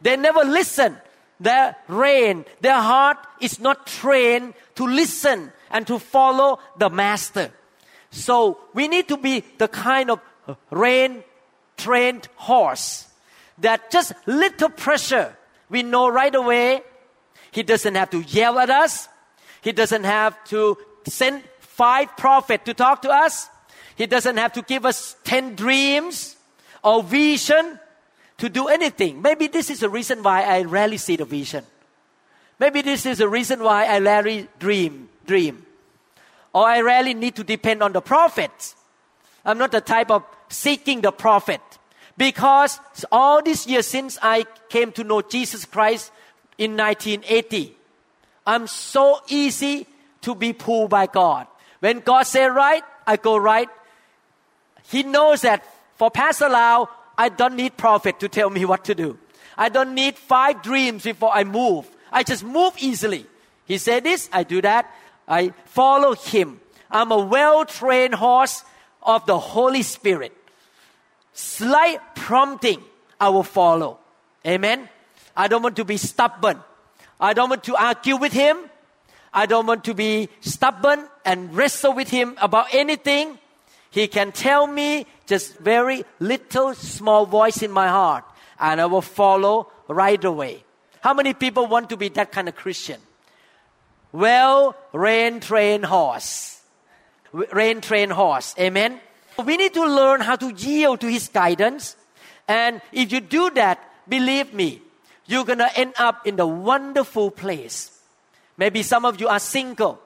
They 0.00 0.16
never 0.16 0.44
listen 0.44 0.96
their 1.40 1.76
rein, 1.86 2.44
their 2.60 2.80
heart 2.80 3.18
is 3.40 3.60
not 3.60 3.86
trained 3.86 4.54
to 4.74 4.86
listen 4.86 5.52
and 5.70 5.86
to 5.86 5.98
follow 5.98 6.58
the 6.78 6.90
master. 6.90 7.50
So 8.10 8.58
we 8.74 8.88
need 8.88 9.08
to 9.08 9.16
be 9.16 9.44
the 9.58 9.68
kind 9.68 10.10
of 10.10 10.20
rein 10.70 11.22
trained 11.76 12.28
horse 12.36 13.06
that 13.58 13.90
just 13.90 14.12
little 14.26 14.70
pressure, 14.70 15.36
we 15.68 15.82
know 15.82 16.08
right 16.08 16.34
away 16.34 16.82
he 17.50 17.62
doesn't 17.62 17.94
have 17.94 18.10
to 18.10 18.20
yell 18.22 18.58
at 18.58 18.70
us. 18.70 19.08
He 19.62 19.72
doesn't 19.72 20.04
have 20.04 20.42
to 20.44 20.78
send 21.06 21.42
five 21.60 22.16
prophets 22.16 22.64
to 22.64 22.74
talk 22.74 23.02
to 23.02 23.10
us. 23.10 23.48
He 23.96 24.06
doesn't 24.06 24.36
have 24.36 24.52
to 24.52 24.62
give 24.62 24.86
us 24.86 25.16
10 25.24 25.56
dreams 25.56 26.36
or 26.84 27.02
vision 27.02 27.80
to 28.38 28.48
do 28.48 28.68
anything. 28.68 29.20
Maybe 29.20 29.48
this 29.48 29.70
is 29.70 29.80
the 29.80 29.88
reason 29.88 30.22
why 30.22 30.42
I 30.42 30.62
rarely 30.62 30.96
see 30.96 31.16
the 31.16 31.24
vision. 31.24 31.64
Maybe 32.58 32.82
this 32.82 33.06
is 33.06 33.18
the 33.18 33.28
reason 33.28 33.62
why 33.62 33.86
I 33.86 33.98
rarely 33.98 34.48
dream, 34.58 35.08
dream. 35.26 35.64
Or 36.52 36.66
I 36.66 36.80
rarely 36.80 37.14
need 37.14 37.36
to 37.36 37.44
depend 37.44 37.82
on 37.82 37.92
the 37.92 38.00
prophets. 38.00 38.74
I'm 39.44 39.58
not 39.58 39.70
the 39.70 39.80
type 39.80 40.10
of 40.10 40.24
seeking 40.48 41.00
the 41.00 41.12
prophet. 41.12 41.60
Because 42.16 42.80
all 43.12 43.42
these 43.42 43.66
years 43.66 43.86
since 43.86 44.18
I 44.20 44.44
came 44.68 44.90
to 44.92 45.04
know 45.04 45.22
Jesus 45.22 45.64
Christ 45.64 46.10
in 46.58 46.76
1980, 46.76 47.76
I'm 48.46 48.66
so 48.66 49.20
easy 49.28 49.86
to 50.22 50.34
be 50.34 50.52
pulled 50.52 50.90
by 50.90 51.06
God. 51.06 51.46
When 51.80 52.00
God 52.00 52.22
say 52.22 52.46
right, 52.46 52.82
I 53.06 53.16
go 53.16 53.36
right. 53.36 53.68
He 54.90 55.04
knows 55.04 55.42
that 55.42 55.62
for 55.96 56.10
Pastor 56.10 56.48
Lau, 56.48 56.88
I 57.18 57.28
don't 57.28 57.56
need 57.56 57.76
prophet 57.76 58.20
to 58.20 58.28
tell 58.28 58.48
me 58.48 58.64
what 58.64 58.84
to 58.84 58.94
do. 58.94 59.18
I 59.56 59.68
don't 59.68 59.94
need 59.94 60.16
five 60.16 60.62
dreams 60.62 61.02
before 61.02 61.34
I 61.34 61.42
move. 61.42 61.84
I 62.12 62.22
just 62.22 62.44
move 62.44 62.74
easily. 62.78 63.26
He 63.66 63.76
said 63.76 64.04
this, 64.04 64.30
I 64.32 64.44
do 64.44 64.62
that. 64.62 64.88
I 65.26 65.52
follow 65.66 66.14
him. 66.14 66.60
I'm 66.90 67.10
a 67.10 67.18
well 67.18 67.64
trained 67.64 68.14
horse 68.14 68.64
of 69.02 69.26
the 69.26 69.38
Holy 69.38 69.82
Spirit. 69.82 70.32
Slight 71.34 72.00
prompting, 72.14 72.82
I 73.20 73.28
will 73.28 73.42
follow. 73.42 73.98
Amen. 74.46 74.88
I 75.36 75.48
don't 75.48 75.62
want 75.62 75.76
to 75.76 75.84
be 75.84 75.96
stubborn. 75.96 76.62
I 77.20 77.34
don't 77.34 77.50
want 77.50 77.64
to 77.64 77.76
argue 77.76 78.16
with 78.16 78.32
him. 78.32 78.58
I 79.34 79.46
don't 79.46 79.66
want 79.66 79.84
to 79.84 79.94
be 79.94 80.30
stubborn 80.40 81.06
and 81.24 81.54
wrestle 81.54 81.92
with 81.92 82.08
him 82.08 82.36
about 82.40 82.72
anything. 82.72 83.38
He 83.90 84.08
can 84.08 84.32
tell 84.32 84.66
me 84.66 85.06
just 85.26 85.58
very 85.58 86.04
little 86.20 86.74
small 86.74 87.26
voice 87.26 87.62
in 87.62 87.70
my 87.70 87.88
heart 87.88 88.24
and 88.58 88.80
I 88.80 88.86
will 88.86 89.02
follow 89.02 89.70
right 89.88 90.22
away. 90.22 90.64
How 91.00 91.14
many 91.14 91.32
people 91.34 91.66
want 91.66 91.90
to 91.90 91.96
be 91.96 92.08
that 92.10 92.32
kind 92.32 92.48
of 92.48 92.56
Christian? 92.56 93.00
Well, 94.12 94.76
rein 94.92 95.40
train 95.40 95.82
horse. 95.82 96.60
Rein 97.32 97.80
train 97.80 98.10
horse. 98.10 98.54
Amen. 98.58 99.00
We 99.44 99.56
need 99.56 99.74
to 99.74 99.86
learn 99.86 100.20
how 100.20 100.36
to 100.36 100.52
yield 100.52 101.00
to 101.00 101.08
his 101.08 101.28
guidance. 101.28 101.96
And 102.48 102.80
if 102.92 103.12
you 103.12 103.20
do 103.20 103.50
that, 103.50 103.78
believe 104.08 104.52
me, 104.52 104.82
you're 105.26 105.44
going 105.44 105.58
to 105.58 105.78
end 105.78 105.94
up 105.98 106.26
in 106.26 106.36
the 106.36 106.46
wonderful 106.46 107.30
place. 107.30 108.00
Maybe 108.56 108.82
some 108.82 109.04
of 109.04 109.20
you 109.20 109.28
are 109.28 109.38
single 109.38 110.00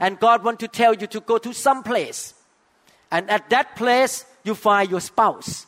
and 0.00 0.18
God 0.18 0.42
want 0.42 0.58
to 0.60 0.68
tell 0.68 0.94
you 0.94 1.06
to 1.06 1.20
go 1.20 1.38
to 1.38 1.52
some 1.52 1.82
place. 1.82 2.34
And 3.12 3.30
at 3.30 3.50
that 3.50 3.76
place, 3.76 4.24
you 4.42 4.54
find 4.54 4.90
your 4.90 5.00
spouse. 5.00 5.66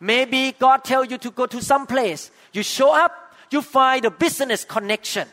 Maybe 0.00 0.52
God 0.58 0.82
tell 0.84 1.04
you 1.04 1.16
to 1.18 1.30
go 1.30 1.46
to 1.46 1.62
some 1.62 1.86
place. 1.86 2.32
You 2.52 2.64
show 2.64 2.92
up, 2.92 3.32
you 3.50 3.62
find 3.62 4.04
a 4.04 4.10
business 4.10 4.64
connection. 4.64 5.28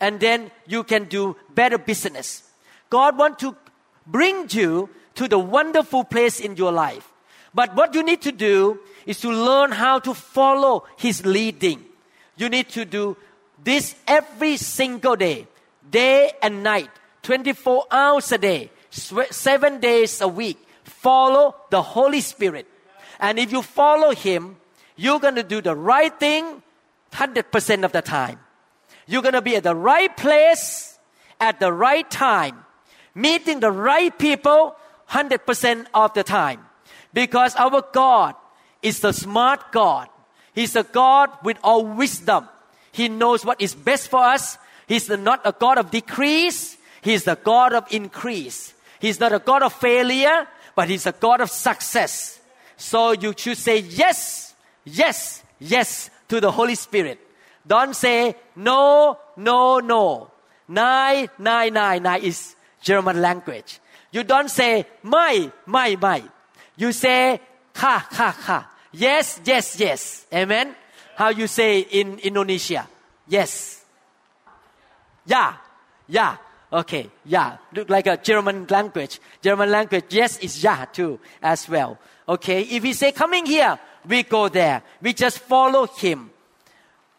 And 0.00 0.18
then 0.18 0.50
you 0.66 0.82
can 0.82 1.04
do 1.04 1.36
better 1.54 1.78
business. 1.78 2.42
God 2.90 3.16
want 3.16 3.38
to 3.38 3.56
bring 4.06 4.48
you 4.50 4.90
to 5.14 5.28
the 5.28 5.38
wonderful 5.38 6.02
place 6.02 6.40
in 6.40 6.56
your 6.56 6.72
life. 6.72 7.08
But 7.54 7.76
what 7.76 7.94
you 7.94 8.02
need 8.02 8.20
to 8.22 8.32
do 8.32 8.80
is 9.06 9.20
to 9.20 9.30
learn 9.30 9.70
how 9.70 10.00
to 10.00 10.14
follow 10.14 10.84
His 10.96 11.24
leading. 11.24 11.84
You 12.36 12.48
need 12.48 12.68
to 12.70 12.84
do 12.84 13.16
this 13.62 13.94
every 14.08 14.56
single 14.56 15.14
day, 15.14 15.46
day 15.88 16.32
and 16.42 16.64
night, 16.64 16.90
24 17.22 17.86
hours 17.90 18.32
a 18.32 18.38
day, 18.38 18.70
seven 18.90 19.78
days 19.78 20.20
a 20.20 20.26
week. 20.26 20.58
Follow 21.02 21.56
the 21.70 21.82
Holy 21.82 22.20
Spirit. 22.20 22.68
And 23.18 23.38
if 23.38 23.50
you 23.50 23.60
follow 23.62 24.14
Him, 24.14 24.56
you're 24.94 25.18
going 25.18 25.34
to 25.34 25.42
do 25.42 25.60
the 25.60 25.74
right 25.74 26.14
thing 26.14 26.62
100% 27.10 27.84
of 27.84 27.90
the 27.90 28.02
time. 28.02 28.38
You're 29.08 29.22
going 29.22 29.34
to 29.34 29.42
be 29.42 29.56
at 29.56 29.64
the 29.64 29.74
right 29.74 30.16
place 30.16 30.96
at 31.40 31.58
the 31.58 31.72
right 31.72 32.08
time, 32.08 32.64
meeting 33.16 33.58
the 33.58 33.72
right 33.72 34.16
people 34.16 34.76
100% 35.10 35.86
of 35.92 36.14
the 36.14 36.22
time. 36.22 36.64
Because 37.12 37.56
our 37.56 37.82
God 37.92 38.36
is 38.80 39.00
the 39.00 39.12
smart 39.12 39.72
God. 39.72 40.06
He's 40.54 40.76
a 40.76 40.84
God 40.84 41.30
with 41.42 41.58
all 41.64 41.84
wisdom. 41.84 42.48
He 42.92 43.08
knows 43.08 43.44
what 43.44 43.60
is 43.60 43.74
best 43.74 44.08
for 44.08 44.22
us. 44.22 44.56
He's 44.86 45.08
not 45.08 45.40
a 45.44 45.50
God 45.50 45.78
of 45.78 45.90
decrease. 45.90 46.76
He's 47.02 47.24
the 47.24 47.34
God 47.34 47.72
of 47.72 47.90
increase. 47.90 48.72
He's 49.00 49.18
not 49.18 49.32
a 49.32 49.40
God 49.40 49.64
of 49.64 49.72
failure, 49.72 50.46
but 50.74 50.88
He's 50.88 51.06
a 51.06 51.12
God 51.12 51.40
of 51.40 51.50
success. 51.50 52.40
So 52.76 53.12
you 53.12 53.34
should 53.36 53.58
say 53.58 53.78
yes, 53.78 54.54
yes, 54.84 55.42
yes 55.58 56.10
to 56.28 56.40
the 56.40 56.50
Holy 56.50 56.74
Spirit. 56.74 57.20
Don't 57.66 57.94
say 57.94 58.34
no, 58.56 59.18
no, 59.36 59.78
no. 59.78 60.30
Nine, 60.68 61.28
nine, 61.38 61.72
nine, 61.72 62.02
nine 62.02 62.22
is 62.22 62.54
German 62.80 63.20
language. 63.20 63.78
You 64.10 64.24
don't 64.24 64.50
say 64.50 64.86
my, 65.02 65.50
my, 65.66 65.96
my. 65.96 66.22
You 66.76 66.92
say 66.92 67.40
ha, 67.74 68.06
ha, 68.10 68.30
ha. 68.30 68.70
Yes, 68.92 69.40
yes, 69.44 69.78
yes. 69.78 70.26
Amen. 70.32 70.74
How 71.16 71.30
you 71.30 71.46
say 71.46 71.80
in 71.80 72.18
Indonesia? 72.18 72.88
Yes. 73.28 73.84
Yeah, 75.24 75.54
yeah. 76.08 76.36
Okay, 76.72 77.10
yeah. 77.26 77.58
Look 77.74 77.90
like 77.90 78.06
a 78.06 78.16
German 78.16 78.66
language. 78.70 79.20
German 79.42 79.70
language, 79.70 80.04
yes, 80.08 80.38
is 80.38 80.62
yeah 80.64 80.86
too 80.86 81.20
as 81.42 81.68
well. 81.68 81.98
Okay, 82.26 82.62
if 82.62 82.82
he 82.82 82.94
say 82.94 83.12
coming 83.12 83.44
here, 83.44 83.78
we 84.06 84.22
go 84.22 84.48
there. 84.48 84.82
We 85.02 85.12
just 85.12 85.38
follow 85.40 85.86
him. 85.86 86.30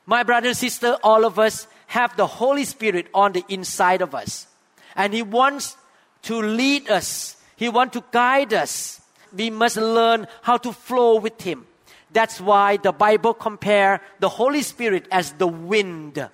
My 0.05 0.23
brother 0.23 0.49
and 0.49 0.57
sister, 0.57 0.97
all 1.03 1.23
of 1.23 1.37
us 1.37 1.67
have 1.87 2.17
the 2.17 2.25
Holy 2.25 2.65
Spirit 2.65 3.07
on 3.13 3.33
the 3.33 3.45
inside 3.47 4.01
of 4.01 4.15
us. 4.15 4.47
And 4.95 5.13
he 5.13 5.21
wants 5.21 5.77
to 6.23 6.41
lead 6.41 6.89
us. 6.89 7.37
He 7.55 7.69
wants 7.69 7.93
to 7.93 8.03
guide 8.11 8.53
us. 8.53 9.01
We 9.35 9.49
must 9.49 9.77
learn 9.77 10.27
how 10.41 10.57
to 10.57 10.73
flow 10.73 11.19
with 11.19 11.41
him. 11.41 11.65
That's 12.11 12.41
why 12.41 12.77
the 12.77 12.91
Bible 12.91 13.33
compare 13.33 14.01
the 14.19 14.29
Holy 14.29 14.61
Spirit 14.61 15.07
as 15.11 15.31
the 15.33 15.47
wind. 15.47 16.29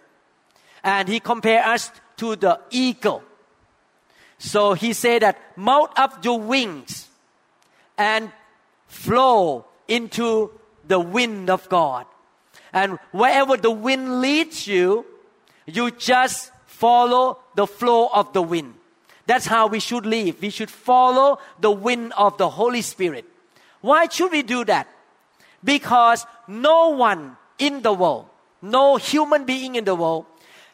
And 0.84 1.08
he 1.08 1.19
compare 1.19 1.65
us 1.65 1.91
to 2.19 2.36
the 2.36 2.60
eagle. 2.69 3.23
So 4.38 4.73
he 4.73 4.93
said 4.93 5.21
that 5.21 5.38
mount 5.58 5.91
up 5.97 6.23
your 6.23 6.39
wings 6.39 7.08
and 7.97 8.32
flow 8.88 9.65
into 9.88 10.51
the 10.88 10.99
wind 10.99 11.49
of 11.49 11.67
God. 11.69 12.05
And 12.71 12.99
wherever 13.12 13.58
the 13.58 13.71
wind 13.71 14.21
leads 14.21 14.67
you, 14.67 15.05
you 15.65 15.91
just 15.91 16.51
follow 16.65 17.39
the 17.55 17.67
flow 17.67 18.08
of 18.13 18.32
the 18.34 18.41
wind. 18.41 18.75
That's 19.25 19.45
how 19.45 19.67
we 19.67 19.79
should 19.79 20.05
live. 20.05 20.41
We 20.41 20.49
should 20.49 20.71
follow 20.71 21.39
the 21.60 21.71
wind 21.71 22.13
of 22.17 22.38
the 22.38 22.49
Holy 22.49 22.82
Spirit. 22.82 23.25
Why 23.82 24.08
should 24.08 24.32
we 24.32 24.41
do 24.41 24.65
that? 24.65 24.88
Because 25.63 26.25
no 26.47 26.89
one 26.89 27.38
in 27.60 27.82
the 27.82 27.93
world, 27.93 28.27
no 28.62 28.95
human 28.97 29.45
being 29.45 29.75
in 29.75 29.84
the 29.84 29.95
world 29.95 30.25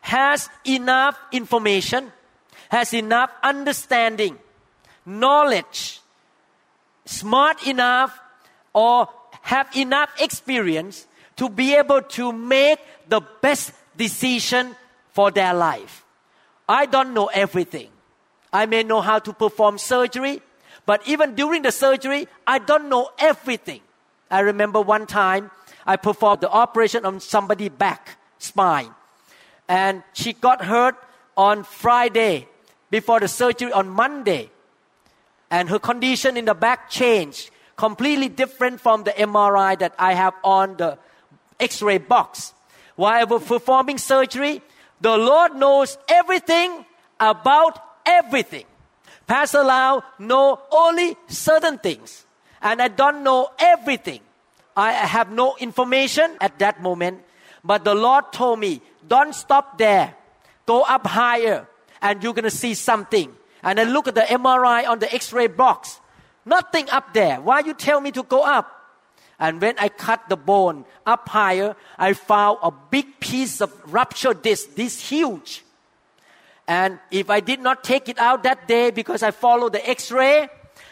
has 0.06 0.50
enough 0.66 1.18
information, 1.32 2.14
has 2.70 2.94
enough 2.94 3.32
understanding, 3.42 4.38
knowledge, 5.04 6.00
smart 7.06 7.66
enough, 7.66 8.14
or 8.72 9.10
have 9.42 9.68
enough 9.76 10.12
experience 10.22 11.08
to 11.36 11.50
be 11.50 11.74
able 11.74 12.04
to 12.04 12.32
make 12.32 12.78
the 13.10 13.20
best 13.42 13.74
decision 13.98 14.76
for 15.12 15.32
their 15.32 15.56
life. 15.56 16.06
I 16.70 16.86
don't 16.86 17.16
know 17.16 17.26
everything. 17.34 17.90
I 18.54 18.68
may 18.68 18.84
know 18.84 19.02
how 19.02 19.18
to 19.18 19.34
perform 19.34 19.80
surgery, 19.80 20.40
but 20.86 21.02
even 21.08 21.34
during 21.34 21.64
the 21.64 21.72
surgery, 21.72 22.28
I 22.46 22.60
don't 22.60 22.90
know 22.90 23.10
everything. 23.18 23.82
I 24.30 24.42
remember 24.42 24.82
one 24.82 25.08
time 25.08 25.50
I 25.84 25.96
performed 25.96 26.42
the 26.42 26.52
operation 26.52 27.06
on 27.06 27.20
somebody's 27.20 27.70
back, 27.70 28.20
spine, 28.38 28.94
and 29.68 30.04
she 30.14 30.34
got 30.34 30.64
hurt 30.66 30.96
on 31.38 31.64
Friday 31.64 32.48
before 32.90 33.20
the 33.20 33.28
surgery 33.28 33.72
on 33.72 33.90
Monday. 33.90 34.50
And 35.50 35.70
her 35.70 35.80
condition 35.80 36.38
in 36.38 36.46
the 36.46 36.54
back 36.54 36.90
changed, 36.90 37.50
completely 37.76 38.30
different 38.30 38.82
from 38.82 39.04
the 39.04 39.12
MRI 39.12 39.78
that 39.80 39.94
I 40.00 40.14
have 40.14 40.34
on 40.44 40.78
the 40.78 40.98
x 41.60 41.82
ray 41.82 41.98
box. 41.98 42.54
While 42.96 43.14
I 43.14 43.24
was 43.26 43.44
performing 43.44 43.98
surgery, 43.98 44.62
the 45.02 45.18
Lord 45.18 45.56
knows 45.56 45.98
everything 46.08 46.86
about 47.20 47.80
everything. 48.06 48.66
Pastor 49.28 49.64
Lau 49.64 50.04
know 50.20 50.60
only 50.72 51.18
certain 51.28 51.78
things, 51.78 52.26
and 52.62 52.82
I 52.82 52.88
don't 52.88 53.24
know 53.24 53.50
everything. 53.60 54.22
I 54.78 54.92
have 54.92 55.32
no 55.32 55.56
information 55.58 56.38
at 56.42 56.60
that 56.60 56.82
moment, 56.82 57.22
but 57.64 57.84
the 57.84 57.96
Lord 57.96 58.32
told 58.32 58.60
me, 58.60 58.82
don't 59.08 59.34
stop 59.34 59.78
there. 59.78 60.16
Go 60.66 60.82
up 60.82 61.06
higher, 61.06 61.68
and 62.02 62.24
you're 62.24 62.34
gonna 62.34 62.50
see 62.50 62.74
something. 62.74 63.36
And 63.64 63.80
I 63.80 63.84
look 63.84 64.08
at 64.08 64.16
the 64.16 64.22
MRI 64.22 64.88
on 64.88 65.00
the 65.00 65.14
X-ray 65.14 65.48
box. 65.48 66.00
Nothing 66.46 66.90
up 66.92 67.14
there. 67.14 67.42
Why 67.42 67.60
you 67.60 67.74
tell 67.74 68.00
me 68.00 68.12
to 68.12 68.24
go 68.24 68.44
up? 68.44 68.72
And 69.40 69.60
when 69.60 69.76
I 69.80 69.90
cut 69.90 70.30
the 70.30 70.38
bone 70.38 70.86
up 71.06 71.28
higher, 71.28 71.76
I 71.98 72.14
found 72.14 72.60
a 72.62 72.72
big 72.72 73.20
piece 73.20 73.62
of 73.62 73.72
ruptured 73.92 74.42
disc, 74.42 74.76
this 74.76 75.10
huge. 75.10 75.64
And 76.68 77.00
if 77.12 77.30
I 77.30 77.42
did 77.42 77.60
not 77.60 77.84
take 77.84 78.08
it 78.10 78.18
out 78.18 78.44
that 78.44 78.68
day 78.68 78.92
because 78.92 79.24
I 79.24 79.32
followed 79.32 79.74
the 79.74 79.88
x-ray, 79.88 80.48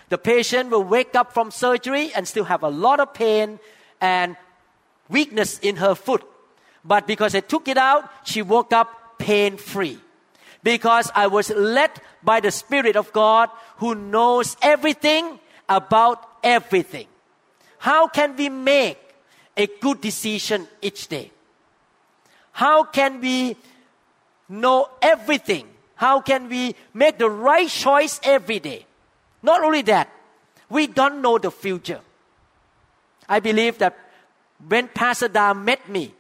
the 0.10 0.18
patient 0.18 0.70
will 0.70 0.84
wake 0.84 1.16
up 1.16 1.34
from 1.34 1.52
surgery 1.52 2.12
and 2.14 2.28
still 2.28 2.44
have 2.44 2.64
a 2.64 2.70
lot 2.70 3.00
of 3.00 3.14
pain 3.14 3.60
and 4.02 4.36
weakness 5.10 5.58
in 5.60 5.78
her 5.78 5.96
foot. 5.96 6.24
But 6.84 7.08
because 7.08 7.36
I 7.36 7.40
took 7.40 7.68
it 7.68 7.78
out, 7.78 8.10
she 8.26 8.42
woke 8.42 8.74
up 8.74 9.18
pain 9.18 9.58
free. 9.58 10.00
Because 10.64 11.12
I 11.14 11.28
was 11.28 11.50
led 11.50 11.92
by 12.22 12.40
the 12.40 12.52
Spirit 12.52 12.96
of 12.96 13.12
God 13.14 13.50
who 13.78 13.96
knows 13.96 14.56
everything 14.62 15.40
about 15.68 16.28
everything. 16.44 17.08
How 17.80 18.08
can 18.08 18.36
we 18.36 18.50
make 18.50 18.98
a 19.58 19.68
good 19.68 20.02
decision 20.02 20.68
each 20.82 21.08
day? 21.08 21.32
How 22.54 22.84
can 22.84 23.20
we 23.20 23.58
know 24.48 24.90
everything? 25.02 25.68
How 25.96 26.22
can 26.22 26.50
we 26.50 26.76
make 26.94 27.18
the 27.18 27.30
right 27.30 27.68
choice 27.68 28.20
every 28.24 28.60
day? 28.60 28.86
Not 29.42 29.64
only 29.64 29.82
that, 29.84 30.10
we 30.70 30.88
don't 30.88 31.22
know 31.22 31.38
the 31.38 31.52
future. 31.52 32.00
I 33.28 33.40
believe 33.40 33.78
that 33.80 33.98
when 34.68 34.88
Pastor 34.88 35.28
Da 35.28 35.54
met 35.54 35.88
me, 35.90 36.14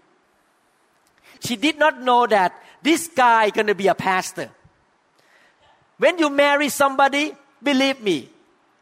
she 1.43 1.55
did 1.55 1.77
not 1.77 2.01
know 2.01 2.25
that 2.27 2.53
this 2.81 3.07
guy 3.07 3.49
to 3.49 3.75
be 3.75 3.87
a 3.87 3.95
pastor. 3.95 4.49
When 5.97 6.17
you 6.17 6.29
marry 6.29 6.69
somebody, 6.69 7.33
believe 7.61 8.01
me, 8.01 8.29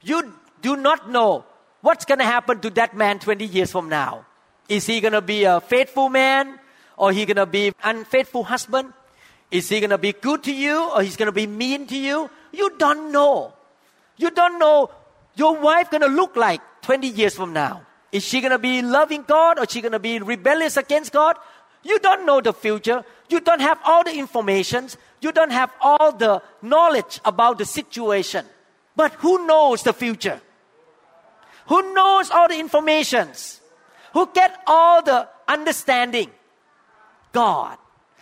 you 0.01 0.33
do 0.61 0.75
not 0.75 1.09
know 1.09 1.45
what's 1.81 2.05
to 2.19 2.25
happen 2.25 2.59
to 2.61 2.69
that 2.71 2.95
man 2.95 3.19
20 3.19 3.45
years 3.45 3.71
from 3.71 3.89
now. 3.89 4.25
Is 4.69 4.85
he 4.85 5.01
to 5.01 5.21
be 5.21 5.43
a 5.43 5.59
faithful 5.59 6.09
man 6.09 6.59
or 6.97 7.11
he 7.11 7.25
to 7.25 7.45
be 7.45 7.67
an 7.67 7.73
unfaithful 7.83 8.43
husband? 8.43 8.93
Is 9.49 9.67
he 9.67 9.81
to 9.81 9.97
be 9.97 10.13
good 10.13 10.43
to 10.43 10.53
you 10.53 10.89
or 10.95 11.01
he's 11.01 11.17
to 11.27 11.31
be 11.31 11.45
mean 11.45 11.87
to 11.87 11.97
you? 11.97 12.29
You 12.53 12.77
don't 12.77 13.11
know. 13.11 13.53
You 14.17 14.31
don't 14.31 14.59
know 14.59 14.89
your 15.35 15.57
wife 15.57 15.89
to 15.89 15.99
look 16.07 16.35
like 16.35 16.61
20 16.81 17.07
years 17.07 17.35
from 17.35 17.53
now. 17.53 17.85
Is 18.11 18.23
she 18.23 18.41
to 18.41 18.59
be 18.59 18.81
loving 18.81 19.23
God 19.23 19.59
or 19.59 19.67
she 19.67 19.81
to 19.81 19.99
be 19.99 20.19
rebellious 20.19 20.77
against 20.77 21.11
God? 21.11 21.37
You 21.83 21.99
don't 21.99 22.25
know 22.25 22.41
the 22.41 22.53
future. 22.53 23.03
You 23.29 23.39
don't 23.39 23.61
have 23.61 23.79
all 23.85 24.03
the 24.03 24.13
information. 24.13 24.89
You 25.21 25.31
don't 25.31 25.51
have 25.51 25.71
all 25.81 26.11
the 26.11 26.41
knowledge 26.61 27.19
about 27.25 27.57
the 27.57 27.65
situation. 27.65 28.45
But 28.95 29.13
who 29.13 29.47
knows 29.47 29.83
the 29.83 29.93
future? 29.93 30.41
Who 31.67 31.93
knows 31.93 32.29
all 32.29 32.47
the 32.47 32.59
informations? 32.59 33.61
Who 34.13 34.29
get 34.33 34.61
all 34.67 35.01
the 35.01 35.27
understanding? 35.47 36.29
God. 37.31 37.77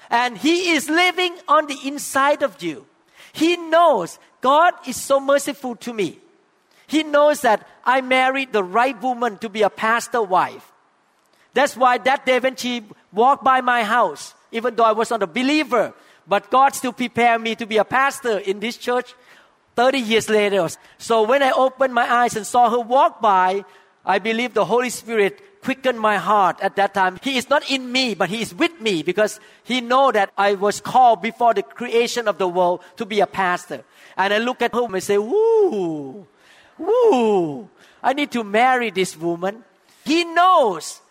And 0.09 0.37
He 0.37 0.71
is 0.71 0.89
living 0.89 1.35
on 1.47 1.67
the 1.67 1.77
inside 1.85 2.43
of 2.43 2.61
you. 2.61 2.85
He 3.33 3.57
knows 3.57 4.19
God 4.41 4.73
is 4.87 4.95
so 4.95 5.19
merciful 5.19 5.75
to 5.77 5.93
me. 5.93 6.19
He 6.87 7.03
knows 7.03 7.41
that 7.41 7.67
I 7.85 8.01
married 8.01 8.51
the 8.51 8.63
right 8.63 8.99
woman 9.01 9.37
to 9.39 9.49
be 9.49 9.61
a 9.61 9.69
pastor 9.69 10.21
wife. 10.21 10.71
That's 11.53 11.75
why 11.75 11.97
that 11.99 12.25
day 12.25 12.39
when 12.39 12.55
she 12.55 12.83
walked 13.11 13.43
by 13.43 13.61
my 13.61 13.83
house, 13.83 14.33
even 14.51 14.75
though 14.75 14.83
I 14.83 14.91
was 14.91 15.09
not 15.09 15.23
a 15.23 15.27
believer, 15.27 15.93
but 16.27 16.51
God 16.51 16.75
still 16.75 16.93
prepared 16.93 17.41
me 17.41 17.55
to 17.55 17.65
be 17.65 17.77
a 17.77 17.83
pastor 17.83 18.37
in 18.37 18.59
this 18.59 18.77
church 18.77 19.15
30 19.75 19.97
years 19.99 20.29
later. 20.29 20.67
So 20.97 21.23
when 21.23 21.41
I 21.41 21.51
opened 21.51 21.93
my 21.93 22.11
eyes 22.11 22.35
and 22.35 22.45
saw 22.45 22.69
her 22.69 22.79
walk 22.79 23.21
by, 23.21 23.65
I 24.05 24.19
believe 24.19 24.53
the 24.53 24.65
Holy 24.65 24.89
Spirit 24.89 25.61
quickened 25.61 25.99
my 25.99 26.17
heart 26.17 26.59
at 26.61 26.75
that 26.75 26.93
time. 26.93 27.19
He 27.21 27.37
is 27.37 27.49
not 27.49 27.69
in 27.69 27.91
me, 27.91 28.13
but 28.15 28.29
He 28.29 28.41
is 28.41 28.53
with 28.53 28.79
me 28.79 29.03
because 29.03 29.39
He 29.63 29.81
know 29.81 30.11
that 30.11 30.31
I 30.37 30.53
was 30.53 30.81
called 30.81 31.21
before 31.21 31.53
the 31.53 31.63
creation 31.63 32.27
of 32.27 32.37
the 32.37 32.47
world 32.47 32.81
to 32.97 33.05
be 33.05 33.19
a 33.19 33.27
pastor. 33.27 33.83
And 34.15 34.33
I 34.33 34.37
look 34.37 34.61
at 34.61 34.73
her 34.73 34.85
and 34.85 35.03
say, 35.03 35.17
woo, 35.17 36.27
woo, 36.77 37.69
I 38.01 38.13
need 38.13 38.31
to 38.31 38.43
marry 38.43 38.89
this 38.89 39.17
woman. 39.17 39.63
He 40.05 40.23
knows 40.23 41.01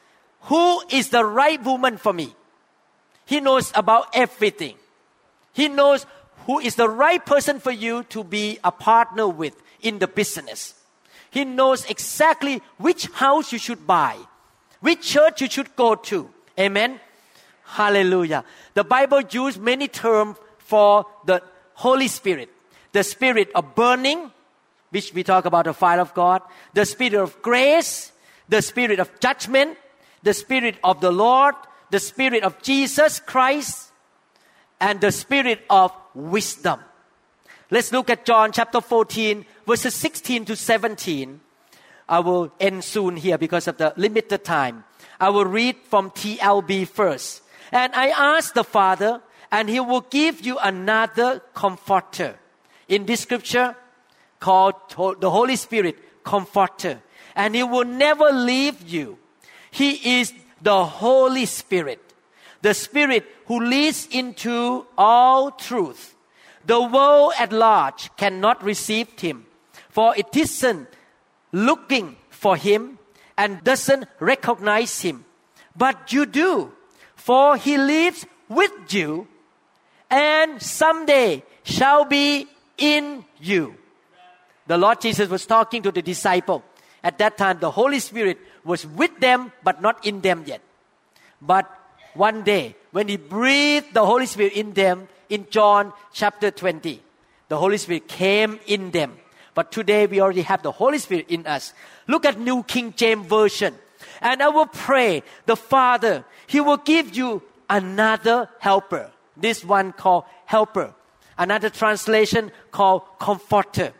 who 0.42 0.82
is 0.90 1.10
the 1.10 1.24
right 1.24 1.62
woman 1.62 1.96
for 1.96 2.12
me. 2.12 2.34
He 3.26 3.40
knows 3.40 3.72
about 3.74 4.08
everything. 4.14 4.76
He 5.52 5.68
knows 5.68 6.06
who 6.46 6.60
is 6.60 6.76
the 6.76 6.88
right 6.88 7.24
person 7.24 7.60
for 7.60 7.70
you 7.70 8.04
to 8.04 8.24
be 8.24 8.58
a 8.64 8.72
partner 8.72 9.28
with 9.28 9.54
in 9.80 9.98
the 9.98 10.06
business. 10.06 10.74
He 11.30 11.44
knows 11.44 11.84
exactly 11.90 12.62
which 12.78 13.06
house 13.08 13.52
you 13.52 13.58
should 13.58 13.86
buy, 13.86 14.16
which 14.80 15.02
church 15.02 15.42
you 15.42 15.50
should 15.50 15.76
go 15.76 15.94
to. 15.94 16.30
Amen. 16.58 17.00
Hallelujah. 17.64 18.44
The 18.72 18.84
Bible 18.84 19.20
uses 19.20 19.60
many 19.60 19.88
terms 19.88 20.38
for 20.58 21.04
the 21.26 21.42
Holy 21.74 22.08
Spirit. 22.08 22.48
The 22.92 23.04
spirit 23.04 23.50
of 23.54 23.74
burning, 23.74 24.30
which 24.90 25.12
we 25.12 25.22
talk 25.22 25.44
about 25.44 25.66
the 25.66 25.74
fire 25.74 26.00
of 26.00 26.14
God, 26.14 26.40
the 26.72 26.86
spirit 26.86 27.14
of 27.14 27.42
grace, 27.42 28.10
the 28.48 28.62
spirit 28.62 28.98
of 29.00 29.20
judgment, 29.20 29.76
the 30.22 30.34
spirit 30.34 30.76
of 30.82 31.00
the 31.00 31.10
Lord, 31.10 31.54
the 31.90 32.00
spirit 32.00 32.42
of 32.42 32.60
Jesus 32.62 33.20
Christ, 33.20 33.90
and 34.80 35.00
the 35.00 35.12
spirit 35.12 35.64
of 35.70 35.92
wisdom. 36.14 36.80
Let's 37.70 37.92
look 37.92 38.08
at 38.08 38.24
John 38.24 38.52
chapter 38.52 38.80
14, 38.80 39.44
verses 39.66 39.94
16 39.94 40.46
to 40.46 40.56
17. 40.56 41.40
I 42.08 42.20
will 42.20 42.50
end 42.58 42.82
soon 42.82 43.16
here 43.16 43.36
because 43.36 43.68
of 43.68 43.76
the 43.76 43.92
limited 43.96 44.44
time. 44.44 44.84
I 45.20 45.28
will 45.28 45.44
read 45.44 45.76
from 45.84 46.10
TLB 46.10 46.88
first. 46.88 47.42
And 47.70 47.94
I 47.94 48.08
asked 48.08 48.54
the 48.54 48.64
Father, 48.64 49.20
and 49.52 49.68
He 49.68 49.80
will 49.80 50.00
give 50.00 50.40
you 50.40 50.58
another 50.58 51.40
comforter. 51.52 52.38
In 52.88 53.04
this 53.04 53.20
scripture, 53.20 53.76
called 54.40 54.74
the 55.20 55.30
Holy 55.30 55.56
Spirit, 55.56 56.24
comforter. 56.24 57.02
And 57.36 57.54
He 57.54 57.62
will 57.62 57.84
never 57.84 58.32
leave 58.32 58.88
you. 58.88 59.18
He 59.70 60.20
is 60.20 60.32
the 60.60 60.84
Holy 60.84 61.46
Spirit 61.46 62.02
the 62.62 62.74
Spirit 62.74 63.24
who 63.46 63.60
leads 63.60 64.08
into 64.10 64.86
all 64.96 65.50
truth. 65.52 66.14
The 66.66 66.80
world 66.80 67.32
at 67.38 67.52
large 67.52 68.14
cannot 68.16 68.62
receive 68.62 69.08
him, 69.18 69.46
for 69.88 70.14
it 70.16 70.36
isn't 70.36 70.88
looking 71.52 72.16
for 72.30 72.56
him 72.56 72.98
and 73.36 73.62
doesn't 73.64 74.06
recognize 74.20 75.00
him. 75.00 75.24
But 75.76 76.12
you 76.12 76.26
do, 76.26 76.72
for 77.14 77.56
he 77.56 77.78
lives 77.78 78.26
with 78.48 78.72
you 78.92 79.28
and 80.10 80.60
someday 80.60 81.44
shall 81.62 82.04
be 82.04 82.48
in 82.76 83.24
you. 83.38 83.76
The 84.66 84.76
Lord 84.76 85.00
Jesus 85.00 85.28
was 85.28 85.46
talking 85.46 85.82
to 85.82 85.92
the 85.92 86.02
disciple. 86.02 86.62
At 87.02 87.18
that 87.18 87.38
time, 87.38 87.60
the 87.60 87.70
Holy 87.70 88.00
Spirit 88.00 88.38
was 88.68 88.86
with 88.86 89.18
them, 89.18 89.50
but 89.64 89.80
not 89.80 90.06
in 90.06 90.20
them 90.20 90.44
yet. 90.46 90.60
But 91.40 91.66
one 92.14 92.44
day 92.44 92.76
when 92.92 93.08
he 93.08 93.16
breathed 93.16 93.94
the 93.94 94.04
Holy 94.04 94.26
Spirit 94.26 94.52
in 94.52 94.74
them 94.74 95.08
in 95.28 95.46
John 95.50 95.92
chapter 96.12 96.50
20. 96.50 97.02
The 97.48 97.56
Holy 97.56 97.78
Spirit 97.78 98.08
came 98.08 98.60
in 98.66 98.90
them. 98.90 99.16
But 99.54 99.72
today 99.72 100.06
we 100.06 100.20
already 100.20 100.42
have 100.42 100.62
the 100.62 100.72
Holy 100.72 100.98
Spirit 100.98 101.26
in 101.28 101.46
us. 101.46 101.72
Look 102.06 102.24
at 102.24 102.38
New 102.38 102.62
King 102.62 102.94
James 102.96 103.26
Version. 103.26 103.74
And 104.20 104.42
I 104.42 104.48
will 104.48 104.66
pray 104.66 105.22
the 105.46 105.56
Father, 105.56 106.24
He 106.46 106.60
will 106.60 106.76
give 106.76 107.16
you 107.16 107.42
another 107.68 108.48
helper. 108.58 109.10
This 109.36 109.64
one 109.64 109.92
called 109.92 110.24
helper. 110.46 110.94
Another 111.36 111.70
translation 111.70 112.50
called 112.70 113.02
comforter. 113.18 113.92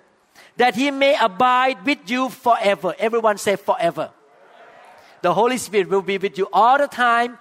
That 0.57 0.75
He 0.75 0.91
may 0.91 1.17
abide 1.21 1.85
with 1.85 2.11
you 2.11 2.29
forever. 2.29 2.95
Everyone 2.99 3.39
say 3.39 3.57
forever. 3.57 4.11
The 5.23 5.35
Holy 5.35 5.59
Spirit 5.59 5.89
will 5.89 6.03
be 6.03 6.19
with 6.19 6.39
you 6.39 6.49
all 6.53 6.79
the 6.79 6.87
time 6.87 7.39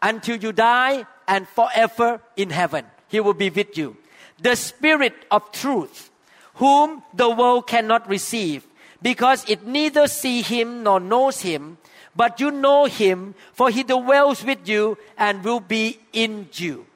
until 0.00 0.36
you 0.36 0.52
die 0.52 1.06
and 1.26 1.48
forever 1.48 2.20
in 2.36 2.50
heaven. 2.50 2.84
He 3.08 3.20
will 3.20 3.34
be 3.34 3.50
with 3.50 3.76
you. 3.78 3.96
The 4.40 4.56
Spirit 4.56 5.14
of 5.30 5.52
truth, 5.52 6.10
whom 6.54 7.02
the 7.14 7.30
world 7.30 7.66
cannot 7.66 8.08
receive, 8.08 8.66
because 9.00 9.48
it 9.48 9.66
neither 9.66 10.06
see 10.06 10.42
him 10.42 10.82
nor 10.82 11.00
knows 11.00 11.40
him, 11.40 11.78
but 12.14 12.40
you 12.40 12.50
know 12.50 12.84
him, 12.86 13.34
for 13.52 13.70
he 13.70 13.82
dwells 13.82 14.44
with 14.44 14.68
you 14.68 14.98
and 15.16 15.42
will 15.42 15.60
be 15.60 15.98
in 16.12 16.48
you. 16.52 16.86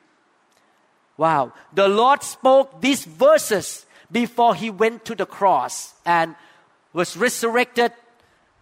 Wow. 1.16 1.52
The 1.72 1.88
Lord 1.88 2.22
spoke 2.22 2.80
these 2.80 3.04
verses 3.04 3.86
before 4.12 4.54
he 4.54 4.70
went 4.70 5.04
to 5.06 5.14
the 5.14 5.26
cross 5.26 5.94
and 6.04 6.34
was 6.92 7.16
resurrected 7.16 7.92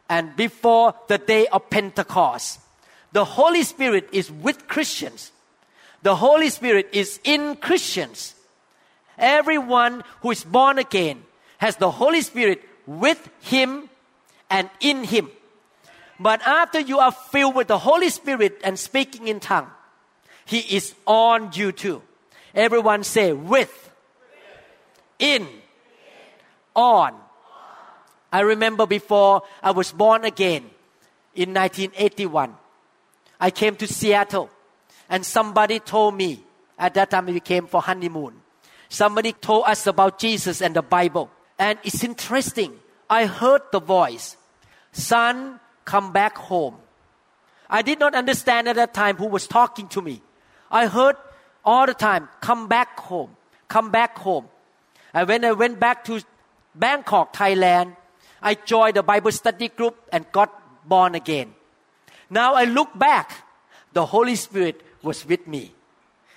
and 0.09 0.37
before 0.37 0.95
the 1.09 1.19
day 1.19 1.47
of 1.47 1.71
Pentecost. 1.71 2.61
The 3.13 3.25
Holy 3.25 3.63
Spirit 3.63 4.09
is 4.13 4.31
with 4.31 4.67
Christians. 4.69 5.33
The 6.03 6.17
Holy 6.17 6.51
Spirit 6.51 6.91
is 6.93 7.21
in 7.25 7.57
Christians. 7.57 8.35
Everyone 9.17 10.03
who 10.21 10.33
is 10.33 10.45
born 10.45 10.79
again 10.79 11.23
has 11.59 11.77
the 11.77 11.91
Holy 11.91 12.21
Spirit 12.21 12.63
with 12.87 13.31
him 13.41 13.89
and 14.51 14.69
in 14.81 15.05
him. 15.05 15.31
But 16.19 16.43
after 16.43 16.81
you 16.81 16.99
are 16.99 17.13
filled 17.13 17.55
with 17.55 17.69
the 17.69 17.79
Holy 17.79 18.09
Spirit 18.11 18.61
and 18.63 18.79
speaking 18.79 19.29
in 19.29 19.41
tongue, 19.41 19.71
He 20.45 20.59
is 20.77 20.95
on 21.07 21.51
you 21.55 21.73
too. 21.73 22.03
Everyone 22.55 23.03
say 23.03 23.33
with, 23.33 23.91
in, 25.19 25.47
on. 26.75 27.15
I 28.35 28.41
remember 28.41 28.85
before 28.85 29.45
I 29.63 29.71
was 29.71 29.93
born 29.93 30.25
again 30.25 30.69
in 31.37 31.55
1981. 31.55 32.53
I 33.39 33.51
came 33.53 33.77
to 33.77 33.87
Seattle 33.87 34.51
and 35.09 35.25
somebody 35.25 35.79
told 35.79 36.17
me 36.17 36.43
at 36.77 36.95
that 36.95 37.13
time 37.13 37.27
we 37.27 37.39
came 37.39 37.69
for 37.69 37.81
honeymoon. 37.81 38.35
Somebody 38.89 39.35
told 39.35 39.67
us 39.69 39.87
about 39.87 40.19
Jesus 40.19 40.61
and 40.61 40.75
the 40.75 40.83
Bible. 40.83 41.31
And 41.61 41.79
it's 41.85 42.03
interesting. 42.03 42.73
I 43.09 43.27
heard 43.27 43.63
the 43.71 43.79
voice, 43.79 44.37
son, 44.91 45.61
come 45.85 46.13
back 46.13 46.37
home. 46.37 46.75
I 47.71 47.83
did 47.83 48.01
not 48.01 48.17
understand 48.17 48.67
at 48.67 48.75
that 48.75 48.95
time 48.95 49.15
who 49.17 49.29
was 49.29 49.47
talking 49.47 49.87
to 49.95 50.03
me. 50.03 50.23
I 50.73 50.89
heard 50.89 51.15
all 51.65 51.87
the 51.87 51.95
time, 51.95 52.29
come 52.41 52.67
back 52.67 52.99
home, 52.99 53.37
come 53.69 53.93
back 53.93 54.19
home. 54.19 54.49
And 55.13 55.29
when 55.29 55.45
I 55.45 55.53
went 55.53 55.79
back 55.79 56.03
to 56.07 56.21
Bangkok, 56.75 57.33
Thailand, 57.33 57.95
I 58.45 58.55
joined 58.55 58.97
the 58.97 59.03
Bible 59.03 59.33
study 59.33 59.69
group 59.69 59.97
and 60.13 60.31
got 60.31 60.53
born 60.87 61.15
again. 61.15 61.55
Now 62.29 62.55
I 62.55 62.65
look 62.65 62.97
back, 62.97 63.33
the 63.95 64.05
Holy 64.05 64.37
Spirit 64.37 64.83
was 65.03 65.25
with 65.27 65.49
me. 65.49 65.73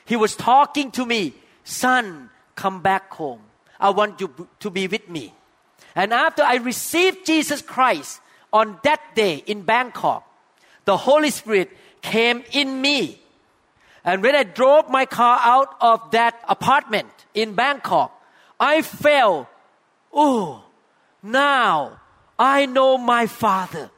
He 0.06 0.16
was 0.16 0.34
talking 0.36 0.90
to 0.92 1.06
me, 1.06 1.34
son, 1.66 2.30
come 2.56 2.82
back 2.82 3.12
home. 3.12 3.42
I 3.78 3.90
want 3.90 4.22
you 4.22 4.48
to 4.62 4.70
be 4.70 4.88
with 4.88 5.10
me. 5.10 5.34
And 5.96 6.14
after 6.14 6.44
I 6.44 6.56
received 6.56 7.26
Jesus 7.26 7.62
Christ 7.62 8.22
on 8.54 8.80
that 8.84 9.02
day 9.14 9.44
in 9.46 9.64
Bangkok, 9.64 10.24
the 10.86 10.96
Holy 10.96 11.30
Spirit 11.30 11.76
came 12.02 12.44
in 12.54 12.80
me. 12.80 13.20
And 14.06 14.24
when 14.24 14.34
I 14.34 14.44
drove 14.44 14.90
my 14.90 15.06
car 15.06 15.40
out 15.44 15.76
of 15.82 16.12
that 16.12 16.40
apartment 16.48 17.10
in 17.34 17.54
Bangkok, 17.54 18.14
I 18.58 18.82
felt, 18.82 19.48
oh, 20.14 20.64
now 21.32 22.00
I 22.40 22.66
know 22.66 22.98
my 22.98 23.28
Father. 23.28 23.90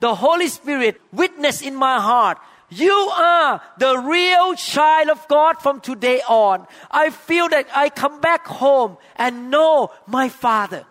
The 0.00 0.14
Holy 0.14 0.48
Spirit 0.48 1.00
witness 1.12 1.62
in 1.62 1.74
my 1.74 2.00
heart, 2.00 2.38
you 2.70 2.92
are 2.92 3.62
the 3.78 3.98
real 3.98 4.54
child 4.54 5.08
of 5.08 5.26
God 5.28 5.58
from 5.60 5.80
today 5.80 6.20
on. 6.28 6.66
I 6.90 7.10
feel 7.10 7.48
that 7.48 7.66
I 7.74 7.88
come 7.88 8.20
back 8.20 8.46
home 8.46 8.98
and 9.16 9.50
know 9.50 9.90
my 10.06 10.28
Father. 10.28 10.84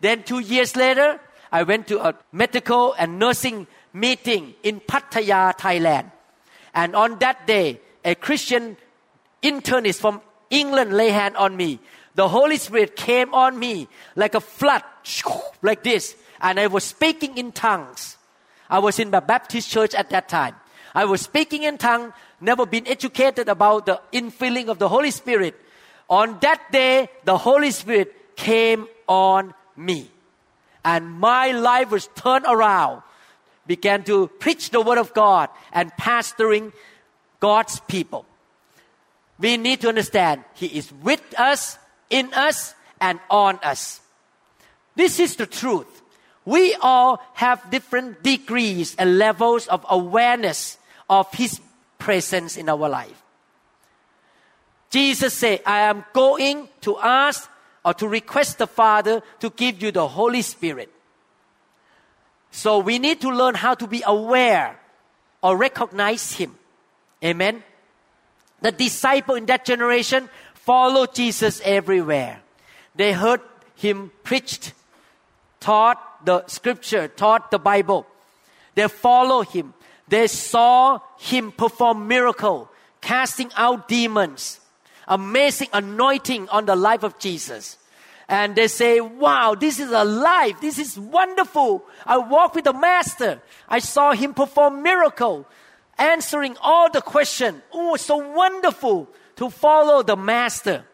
Then 0.00 0.22
two 0.22 0.40
years 0.40 0.76
later, 0.76 1.20
I 1.50 1.62
went 1.62 1.88
to 1.88 2.00
a 2.06 2.14
medical 2.32 2.94
and 2.94 3.18
nursing 3.18 3.66
meeting 3.92 4.54
in 4.62 4.80
Pattaya, 4.80 5.56
Thailand. 5.56 6.12
And 6.74 6.94
on 6.94 7.18
that 7.18 7.46
day, 7.46 7.80
a 8.04 8.14
Christian 8.14 8.76
internist 9.42 10.00
from 10.00 10.20
England 10.50 10.92
lay 10.92 11.10
hand 11.10 11.36
on 11.36 11.56
me. 11.56 11.80
The 12.20 12.28
Holy 12.28 12.58
Spirit 12.58 12.96
came 12.96 13.32
on 13.32 13.58
me 13.58 13.88
like 14.14 14.34
a 14.34 14.42
flood, 14.42 14.82
like 15.62 15.82
this. 15.82 16.14
And 16.42 16.60
I 16.60 16.66
was 16.66 16.84
speaking 16.84 17.38
in 17.38 17.50
tongues. 17.50 18.18
I 18.68 18.78
was 18.80 18.98
in 18.98 19.10
the 19.10 19.22
Baptist 19.22 19.70
church 19.70 19.94
at 19.94 20.10
that 20.10 20.28
time. 20.28 20.54
I 20.94 21.06
was 21.06 21.22
speaking 21.22 21.62
in 21.62 21.78
tongues, 21.78 22.12
never 22.38 22.66
been 22.66 22.86
educated 22.86 23.48
about 23.48 23.86
the 23.86 24.02
infilling 24.12 24.68
of 24.68 24.78
the 24.78 24.86
Holy 24.86 25.10
Spirit. 25.10 25.58
On 26.10 26.38
that 26.40 26.60
day, 26.70 27.08
the 27.24 27.38
Holy 27.38 27.70
Spirit 27.70 28.36
came 28.36 28.86
on 29.08 29.54
me. 29.74 30.10
And 30.84 31.10
my 31.10 31.52
life 31.52 31.90
was 31.90 32.06
turned 32.08 32.44
around, 32.46 33.00
began 33.66 34.04
to 34.04 34.28
preach 34.28 34.68
the 34.68 34.82
word 34.82 34.98
of 34.98 35.14
God 35.14 35.48
and 35.72 35.90
pastoring 35.92 36.74
God's 37.40 37.80
people. 37.88 38.26
We 39.38 39.56
need 39.56 39.80
to 39.80 39.88
understand 39.88 40.44
He 40.52 40.66
is 40.66 40.92
with 40.92 41.24
us, 41.38 41.78
in 42.10 42.34
us, 42.34 42.74
and 43.00 43.18
on 43.30 43.58
us. 43.62 44.00
This 44.94 45.18
is 45.18 45.36
the 45.36 45.46
truth. 45.46 45.86
We 46.44 46.74
all 46.80 47.22
have 47.34 47.70
different 47.70 48.22
degrees 48.22 48.94
and 48.98 49.18
levels 49.18 49.66
of 49.68 49.86
awareness 49.88 50.78
of 51.08 51.32
His 51.32 51.60
presence 51.98 52.56
in 52.56 52.68
our 52.68 52.88
life. 52.88 53.22
Jesus 54.90 55.32
said, 55.32 55.62
I 55.64 55.80
am 55.80 56.04
going 56.12 56.68
to 56.82 56.98
ask 56.98 57.48
or 57.84 57.94
to 57.94 58.08
request 58.08 58.58
the 58.58 58.66
Father 58.66 59.22
to 59.38 59.50
give 59.50 59.82
you 59.82 59.92
the 59.92 60.08
Holy 60.08 60.42
Spirit. 60.42 60.90
So 62.50 62.80
we 62.80 62.98
need 62.98 63.20
to 63.20 63.30
learn 63.30 63.54
how 63.54 63.74
to 63.74 63.86
be 63.86 64.02
aware 64.04 64.78
or 65.42 65.56
recognize 65.56 66.32
Him. 66.32 66.56
Amen. 67.24 67.62
The 68.60 68.72
disciple 68.72 69.36
in 69.36 69.46
that 69.46 69.64
generation 69.64 70.28
followed 70.64 71.14
Jesus 71.14 71.60
everywhere. 71.64 72.40
They 72.94 73.12
heard 73.12 73.40
Him 73.76 74.10
preached, 74.24 74.72
taught 75.60 76.24
the 76.24 76.46
scripture, 76.46 77.08
taught 77.08 77.50
the 77.50 77.58
Bible. 77.58 78.06
They 78.74 78.88
followed 78.88 79.48
Him. 79.48 79.74
They 80.08 80.26
saw 80.26 81.00
Him 81.18 81.52
perform 81.52 82.08
miracle, 82.08 82.70
casting 83.00 83.50
out 83.56 83.88
demons 83.88 84.60
amazing 85.10 85.68
anointing 85.72 86.48
on 86.48 86.64
the 86.64 86.76
life 86.76 87.02
of 87.02 87.18
Jesus. 87.18 87.76
And 88.28 88.54
they 88.54 88.68
say, 88.68 89.00
wow, 89.00 89.56
this 89.58 89.80
is 89.80 89.90
a 89.90 90.04
life. 90.04 90.60
This 90.60 90.78
is 90.78 90.96
wonderful. 90.96 91.84
I 92.06 92.16
walk 92.18 92.54
with 92.54 92.64
the 92.64 92.72
master. 92.72 93.42
I 93.68 93.80
saw 93.80 94.12
him 94.12 94.32
perform 94.32 94.84
miracle, 94.84 95.46
answering 95.98 96.56
all 96.62 96.88
the 96.88 97.02
question. 97.02 97.60
Oh, 97.72 97.96
so 97.96 98.16
wonderful 98.16 99.08
to 99.40 99.48
follow 99.48 100.02
the 100.02 100.16
master. 100.16 100.84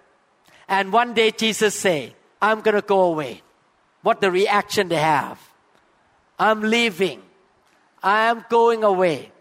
And 0.68 0.92
one 0.92 1.14
day 1.14 1.32
Jesus 1.32 1.74
say, 1.74 2.14
I'm 2.40 2.60
going 2.60 2.76
to 2.76 2.80
go 2.80 3.02
away. 3.02 3.42
What 4.02 4.20
the 4.20 4.30
reaction 4.30 4.88
they 4.88 5.02
have? 5.02 5.40
I'm 6.38 6.60
leaving. 6.60 7.22
I 8.00 8.30
am 8.30 8.44
going 8.48 8.84
away. 8.84 9.32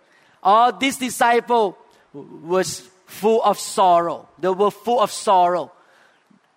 All 0.41 0.73
this 0.73 0.97
disciple 0.97 1.77
was 2.13 2.89
full 3.05 3.43
of 3.43 3.59
sorrow. 3.59 4.27
They 4.39 4.49
were 4.49 4.71
full 4.71 4.99
of 4.99 5.11
sorrow. 5.11 5.71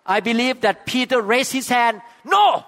I 0.03 0.19
believe 0.19 0.61
that 0.61 0.87
Peter 0.87 1.21
raised 1.21 1.51
his 1.51 1.69
hand. 1.69 2.01
No! 2.25 2.65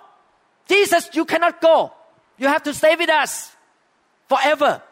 Jesus, 0.67 1.09
you 1.13 1.25
cannot 1.25 1.59
go. 1.59 1.91
You 2.37 2.47
have 2.47 2.61
to 2.63 2.73
stay 2.75 2.95
with 2.95 3.09
us 3.09 3.51
forever. 4.29 4.83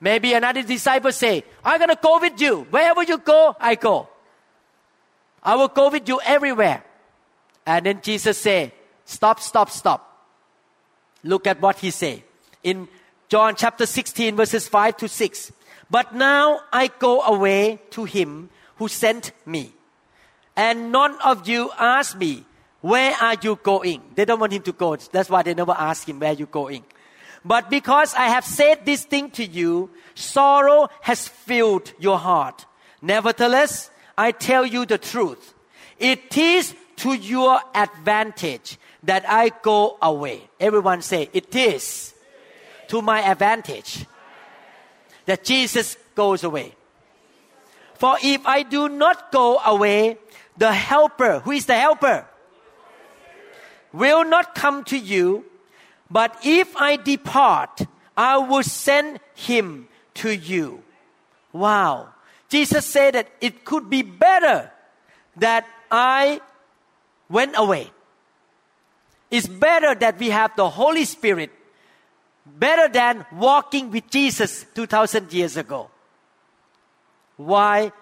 Maybe 0.00 0.32
another 0.32 0.62
disciple 0.62 1.12
say, 1.12 1.44
I'm 1.64 1.78
gonna 1.78 1.98
go 2.00 2.18
with 2.18 2.40
you. 2.40 2.66
Wherever 2.70 3.02
you 3.02 3.18
go, 3.18 3.54
I 3.60 3.74
go. 3.74 4.08
I 5.42 5.56
will 5.56 5.68
go 5.68 5.90
with 5.90 6.08
you 6.08 6.20
everywhere. 6.24 6.82
And 7.66 7.86
then 7.86 8.00
Jesus 8.02 8.38
say, 8.38 8.72
stop, 9.04 9.40
stop, 9.40 9.70
stop. 9.70 10.06
Look 11.22 11.46
at 11.46 11.60
what 11.60 11.78
he 11.78 11.90
say 11.90 12.24
in 12.62 12.88
John 13.28 13.54
chapter 13.56 13.86
16 13.86 14.36
verses 14.36 14.68
5 14.68 14.96
to 14.98 15.08
6. 15.08 15.52
But 15.90 16.14
now 16.14 16.60
I 16.72 16.88
go 16.88 17.22
away 17.22 17.80
to 17.90 18.04
him 18.04 18.48
who 18.76 18.88
sent 18.88 19.32
me. 19.44 19.72
And 20.56 20.92
none 20.92 21.16
of 21.22 21.48
you 21.48 21.70
ask 21.78 22.16
me, 22.16 22.44
where 22.80 23.14
are 23.20 23.36
you 23.40 23.58
going? 23.62 24.02
They 24.14 24.24
don't 24.24 24.40
want 24.40 24.52
him 24.52 24.62
to 24.62 24.72
go. 24.72 24.96
That's 24.96 25.28
why 25.28 25.42
they 25.42 25.54
never 25.54 25.72
ask 25.72 26.08
him, 26.08 26.20
where 26.20 26.30
are 26.30 26.34
you 26.34 26.46
going? 26.46 26.84
But 27.44 27.70
because 27.70 28.14
I 28.14 28.26
have 28.28 28.44
said 28.44 28.84
this 28.84 29.04
thing 29.04 29.30
to 29.32 29.44
you, 29.44 29.90
sorrow 30.14 30.88
has 31.00 31.26
filled 31.26 31.92
your 31.98 32.18
heart. 32.18 32.66
Nevertheless, 33.00 33.90
I 34.16 34.32
tell 34.32 34.66
you 34.66 34.84
the 34.84 34.98
truth. 34.98 35.54
It 35.98 36.36
is 36.36 36.74
to 36.96 37.14
your 37.14 37.60
advantage 37.74 38.78
that 39.04 39.24
I 39.28 39.50
go 39.62 39.96
away. 40.02 40.50
Everyone 40.58 41.00
say, 41.00 41.30
it 41.32 41.54
is 41.54 42.14
to 42.88 43.00
my 43.00 43.20
advantage 43.22 44.04
that 45.24 45.44
Jesus 45.44 45.96
goes 46.14 46.44
away. 46.44 46.74
For 47.94 48.16
if 48.22 48.46
I 48.46 48.62
do 48.62 48.88
not 48.88 49.32
go 49.32 49.58
away, 49.58 50.18
the 50.56 50.72
helper, 50.72 51.40
who 51.40 51.52
is 51.52 51.66
the 51.66 51.76
helper, 51.76 52.26
will 53.92 54.24
not 54.24 54.54
come 54.54 54.84
to 54.84 54.98
you. 54.98 55.44
But 56.10 56.36
if 56.44 56.76
I 56.76 56.96
depart, 56.96 57.82
I 58.16 58.38
will 58.38 58.64
send 58.64 59.20
him 59.34 59.88
to 60.14 60.34
you. 60.34 60.82
Wow. 61.52 62.08
Jesus 62.48 62.84
said 62.84 63.14
that 63.14 63.28
it 63.40 63.64
could 63.64 63.88
be 63.88 64.02
better 64.02 64.70
that 65.36 65.66
I 65.90 66.40
went 67.28 67.54
away. 67.56 67.90
It's 69.30 69.46
better 69.46 69.94
that 69.94 70.18
we 70.18 70.30
have 70.30 70.56
the 70.56 70.68
Holy 70.68 71.04
Spirit 71.04 71.50
better 72.44 72.88
than 72.88 73.24
walking 73.32 73.90
with 73.90 74.10
Jesus 74.10 74.66
2000 74.74 75.32
years 75.32 75.56
ago. 75.56 75.88
Why 77.36 77.92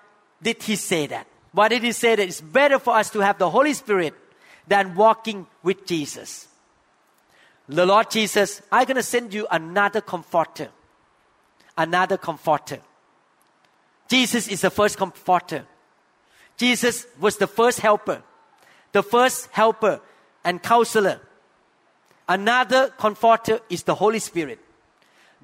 did 0.42 0.62
he 0.62 0.76
say 0.76 1.06
that? 1.08 1.26
Why 1.52 1.68
did 1.68 1.82
he 1.82 1.92
say 1.92 2.16
that 2.16 2.26
it's 2.26 2.40
better 2.40 2.78
for 2.78 2.96
us 2.96 3.10
to 3.10 3.20
have 3.20 3.38
the 3.38 3.50
Holy 3.50 3.74
Spirit 3.74 4.14
than 4.66 4.94
walking 4.94 5.46
with 5.62 5.86
Jesus? 5.86 6.47
The 7.68 7.84
Lord 7.84 8.10
Jesus, 8.10 8.62
I'm 8.72 8.86
going 8.86 8.96
to 8.96 9.02
send 9.02 9.34
you 9.34 9.46
another 9.50 10.00
comforter. 10.00 10.68
Another 11.76 12.16
comforter. 12.16 12.80
Jesus 14.08 14.48
is 14.48 14.62
the 14.62 14.70
first 14.70 14.96
comforter. 14.96 15.66
Jesus 16.56 17.06
was 17.20 17.36
the 17.36 17.46
first 17.46 17.80
helper, 17.80 18.22
the 18.92 19.02
first 19.02 19.48
helper 19.52 20.00
and 20.44 20.62
counselor. 20.62 21.20
Another 22.28 22.88
comforter 22.98 23.60
is 23.68 23.84
the 23.84 23.94
Holy 23.94 24.18
Spirit, 24.18 24.58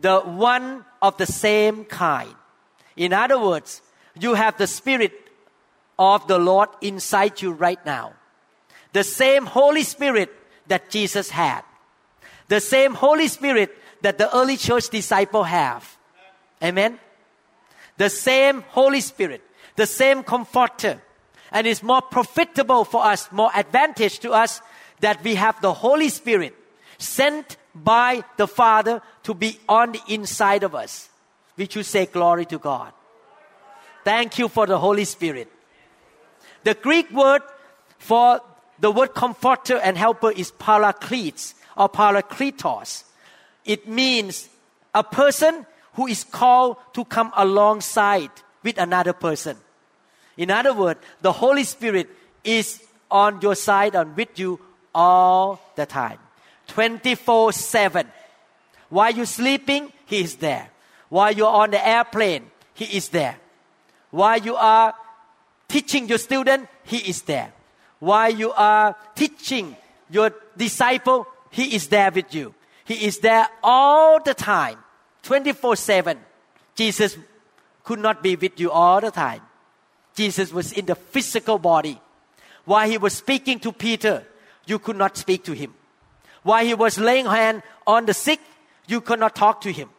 the 0.01 0.21
one 0.21 0.85
of 1.01 1.17
the 1.19 1.27
same 1.27 1.85
kind. 1.85 2.35
In 2.97 3.13
other 3.13 3.39
words, 3.39 3.81
you 4.19 4.35
have 4.35 4.59
the 4.59 4.67
Spirit 4.67 5.13
of 5.99 6.27
the 6.27 6.39
Lord 6.39 6.69
inside 6.81 7.41
you 7.43 7.53
right 7.53 7.85
now. 7.87 8.15
The 8.93 9.05
same 9.05 9.47
Holy 9.47 9.83
Spirit 9.83 10.31
that 10.67 10.91
Jesus 10.91 11.31
had. 11.31 11.63
The 12.49 12.61
same 12.61 12.95
Holy 12.95 13.29
Spirit 13.29 13.77
that 14.03 14.19
the 14.19 14.35
early 14.37 14.57
church 14.57 14.91
disciple 14.91 15.45
have. 15.45 15.97
Amen. 16.63 16.99
The 17.97 18.11
same 18.11 18.63
Holy 18.69 19.01
Spirit, 19.01 19.43
the 19.77 19.87
same 19.87 20.23
comforter. 20.23 21.01
And 21.51 21.67
it's 21.67 21.83
more 21.83 22.03
profitable 22.03 22.85
for 22.85 23.05
us, 23.05 23.31
more 23.31 23.51
advantage 23.55 24.19
to 24.21 24.33
us 24.33 24.61
that 25.01 25.23
we 25.23 25.37
have 25.37 25.61
the 25.61 25.73
Holy 25.73 26.09
Spirit 26.09 26.55
sent 26.99 27.57
by 27.75 28.25
the 28.37 28.47
Father 28.47 29.03
to 29.23 29.35
be 29.35 29.59
on 29.69 29.93
the 29.93 30.01
inside 30.09 30.63
of 30.63 30.75
us. 30.75 31.09
We 31.57 31.67
should 31.69 31.87
say 31.87 32.07
glory 32.07 32.47
to 32.47 32.59
God. 32.59 32.93
Thank 34.05 34.39
you 34.39 34.49
for 34.49 34.67
the 34.67 34.79
Holy 34.79 35.05
Spirit. 35.05 35.51
The 36.65 36.75
Greek 36.75 37.11
word 37.11 37.43
for 37.99 38.41
the 38.79 38.91
word 38.91 39.15
comforter 39.15 39.79
and 39.79 39.97
helper 39.97 40.31
is 40.31 40.51
parakletos 40.51 41.55
or 41.77 41.89
parakletos. 41.89 43.05
It 43.65 43.89
means 43.89 44.49
a 44.95 45.03
person 45.03 45.67
who 45.95 46.07
is 46.07 46.25
called 46.25 46.77
to 46.95 47.05
come 47.05 47.33
alongside 47.37 48.31
with 48.63 48.79
another 48.79 49.13
person. 49.13 49.57
In 50.37 50.51
other 50.51 50.73
words, 50.73 51.01
the 51.23 51.33
Holy 51.33 51.65
Spirit 51.65 52.09
is 52.43 52.83
on 53.11 53.41
your 53.41 53.55
side 53.55 53.95
and 53.95 54.17
with 54.17 54.39
you 54.39 54.61
all 54.95 55.61
the 55.77 55.87
time. 55.87 56.19
24 56.69 57.53
7. 57.53 58.07
While 58.89 59.13
you're 59.13 59.27
sleeping, 59.27 59.93
He 60.07 60.21
is 60.21 60.37
there. 60.37 60.71
While 61.09 61.33
you're 61.33 61.47
on 61.47 61.71
the 61.71 61.87
airplane, 61.87 62.51
He 62.75 62.97
is 62.97 63.09
there. 63.09 63.39
While 64.11 64.39
you 64.39 64.57
are 64.57 64.95
teaching 65.69 66.09
your 66.09 66.19
student, 66.19 66.69
He 66.85 66.99
is 66.99 67.23
there. 67.23 67.53
While 68.01 68.33
you 68.35 68.53
are 68.53 68.97
teaching 69.15 69.77
your 70.11 70.33
disciple, 70.57 71.27
He 71.55 71.77
is 71.77 71.87
there 71.87 72.11
with 72.11 72.35
you. 72.35 72.53
He 72.85 73.07
is 73.07 73.21
there 73.21 73.47
all 73.63 74.21
the 74.21 74.35
time, 74.35 74.77
24 75.23 75.77
7. 75.77 76.19
Jesus 76.75 77.17
could 77.85 78.01
not 78.01 78.25
be 78.25 78.35
with 78.35 78.59
you 78.59 78.73
all 78.73 79.01
the 79.01 79.13
time. 79.13 79.41
Jesus 80.17 80.53
was 80.53 80.73
in 80.73 80.87
the 80.87 80.97
physical 80.97 81.61
body. 81.61 82.01
While 82.65 82.89
he 82.89 82.99
was 82.99 83.13
speaking 83.13 83.61
to 83.61 83.71
Peter, 83.71 84.27
you 84.67 84.81
could 84.81 84.97
not 84.97 85.17
speak 85.17 85.45
to 85.45 85.53
him. 85.53 85.75
While 86.43 86.65
he 86.65 86.75
was 86.75 86.99
laying 86.99 87.27
hand 87.27 87.63
on 87.87 88.07
the 88.07 88.15
sick, 88.15 88.41
you 88.89 89.01
could 89.01 89.21
not 89.21 89.37
talk 89.37 89.61
to 89.61 89.73
him. 89.73 89.91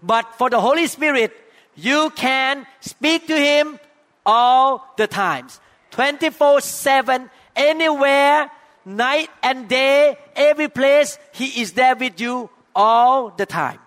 But 0.00 0.32
for 0.38 0.50
the 0.50 0.60
Holy 0.60 0.86
Spirit, 0.86 1.34
you 1.74 2.10
can 2.14 2.64
speak 2.80 3.26
to 3.26 3.36
him 3.36 3.80
all 4.24 4.86
the 4.96 5.08
times. 5.08 5.58
24 5.90 6.60
7, 6.60 7.28
anywhere, 7.56 8.50
night 8.84 9.30
and 9.42 9.68
day, 9.68 10.16
every 10.34 10.68
place, 10.68 11.18
he 11.32 11.60
is 11.60 11.72
there 11.72 11.96
with 11.96 12.20
you 12.20 12.50
all 12.74 13.30
the 13.30 13.46
time. 13.46 13.78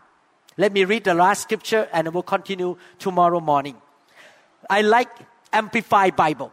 Let 0.58 0.72
me 0.72 0.86
read 0.86 1.04
the 1.04 1.14
last 1.14 1.44
scripture 1.44 1.90
and 1.92 2.14
we'll 2.14 2.24
continue 2.24 2.78
tomorrow 2.98 3.40
morning. 3.40 3.76
I 4.70 4.82
like 4.82 5.10
Amplified 5.52 6.16
Bible. 6.16 6.52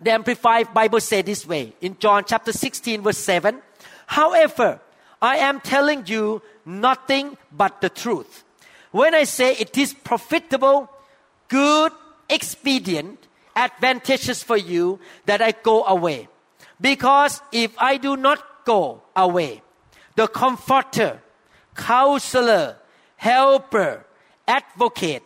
The 0.00 0.12
Amplified 0.12 0.72
Bible 0.72 1.00
said 1.00 1.26
this 1.26 1.46
way 1.46 1.74
in 1.80 1.98
John 1.98 2.24
chapter 2.26 2.52
16, 2.52 3.02
verse 3.02 3.18
7. 3.18 3.60
However, 4.06 4.80
I 5.20 5.38
am 5.38 5.60
telling 5.60 6.06
you 6.06 6.42
nothing 6.64 7.36
but 7.50 7.80
the 7.80 7.90
truth. 7.90 8.44
When 8.92 9.14
I 9.14 9.24
say 9.24 9.54
it 9.54 9.76
is 9.76 9.92
profitable, 9.92 10.88
good, 11.48 11.92
expedient, 12.28 13.26
advantageous 13.56 14.42
for 14.42 14.56
you 14.56 15.00
that 15.26 15.42
I 15.42 15.52
go 15.52 15.84
away. 15.84 16.28
Because 16.80 17.40
if 17.52 17.74
I 17.78 17.96
do 17.96 18.16
not 18.16 18.64
go 18.64 19.02
away, 19.16 19.62
the 20.14 20.28
comforter, 20.28 21.20
counselor, 21.74 22.76
helper, 23.16 24.04
advocate, 24.46 25.22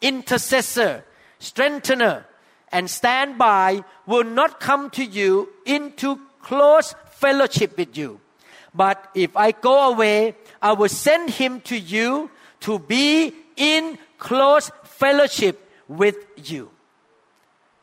intercessor, 0.00 1.04
strengthener, 1.38 2.26
and 2.70 2.88
stand 2.88 3.36
by 3.36 3.84
will 4.06 4.24
not 4.24 4.60
come 4.60 4.90
to 4.90 5.04
you 5.04 5.48
into 5.66 6.18
close 6.40 6.94
fellowship 7.10 7.76
with 7.76 7.96
you. 7.96 8.20
But 8.74 9.10
if 9.14 9.36
I 9.36 9.52
go 9.52 9.92
away, 9.92 10.34
I 10.60 10.72
will 10.72 10.88
send 10.88 11.30
him 11.30 11.60
to 11.62 11.78
you 11.78 12.30
to 12.60 12.78
be 12.78 13.34
in 13.56 13.98
close 14.18 14.70
fellowship 14.84 15.68
with 15.88 16.16
you. 16.48 16.70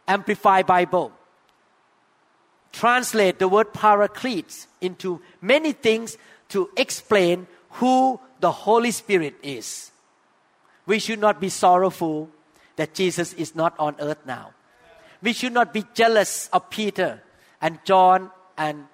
Amplified 0.08 0.66
Bible. 0.66 1.12
Translate 2.72 3.40
the 3.40 3.48
word 3.48 3.74
parakletos 3.74 4.68
into 4.82 5.22
many 5.42 5.72
things 5.72 6.18
to 6.50 6.70
explain 6.78 7.48
who 7.72 8.20
the 8.40 8.52
Holy 8.52 8.92
Spirit 8.92 9.36
is. 9.44 9.92
We 10.86 11.00
should 11.00 11.20
not 11.20 11.40
be 11.40 11.50
sorrowful 11.50 12.30
that 12.76 12.94
Jesus 12.94 13.34
is 13.34 13.56
not 13.56 13.76
on 13.78 13.96
earth 14.00 14.26
now 14.26 14.54
we 15.22 15.34
should 15.34 15.54
not 15.54 15.74
be 15.74 15.84
jealous 15.94 16.50
of 16.54 16.70
Peter 16.70 17.22
and 17.62 17.80
John 17.84 18.32
and 18.58 18.86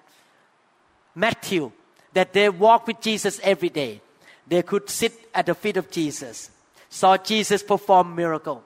Matthew 1.14 1.72
that 2.12 2.32
they 2.32 2.48
walk 2.48 2.86
with 2.86 3.00
Jesus 3.00 3.40
every 3.42 3.68
day. 3.68 4.00
They 4.46 4.62
could 4.62 4.90
sit 4.90 5.12
at 5.34 5.46
the 5.46 5.54
feet 5.54 5.76
of 5.76 5.90
Jesus, 5.90 6.50
saw 6.88 7.16
Jesus 7.16 7.62
perform 7.62 8.14
miracle. 8.14 8.62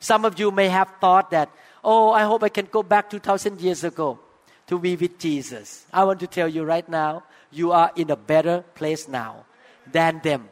Some 0.00 0.24
of 0.24 0.38
you 0.38 0.50
may 0.50 0.68
have 0.68 0.92
thought 1.00 1.30
that, 1.30 1.50
oh, 1.84 2.12
I 2.12 2.24
hope 2.24 2.42
I 2.42 2.48
can 2.48 2.66
go 2.70 2.82
back 2.82 3.10
2,000 3.10 3.60
years 3.60 3.84
ago 3.84 4.18
to 4.72 4.78
be 4.78 4.96
with 4.96 5.18
Jesus. 5.18 5.84
I 5.92 6.04
want 6.04 6.20
to 6.20 6.26
tell 6.26 6.48
you 6.48 6.64
right 6.64 6.88
now, 6.88 7.24
you 7.50 7.72
are 7.72 7.92
in 7.94 8.10
a 8.10 8.16
better 8.16 8.64
place 8.74 9.06
now 9.06 9.44
than 9.92 10.20
them. 10.24 10.48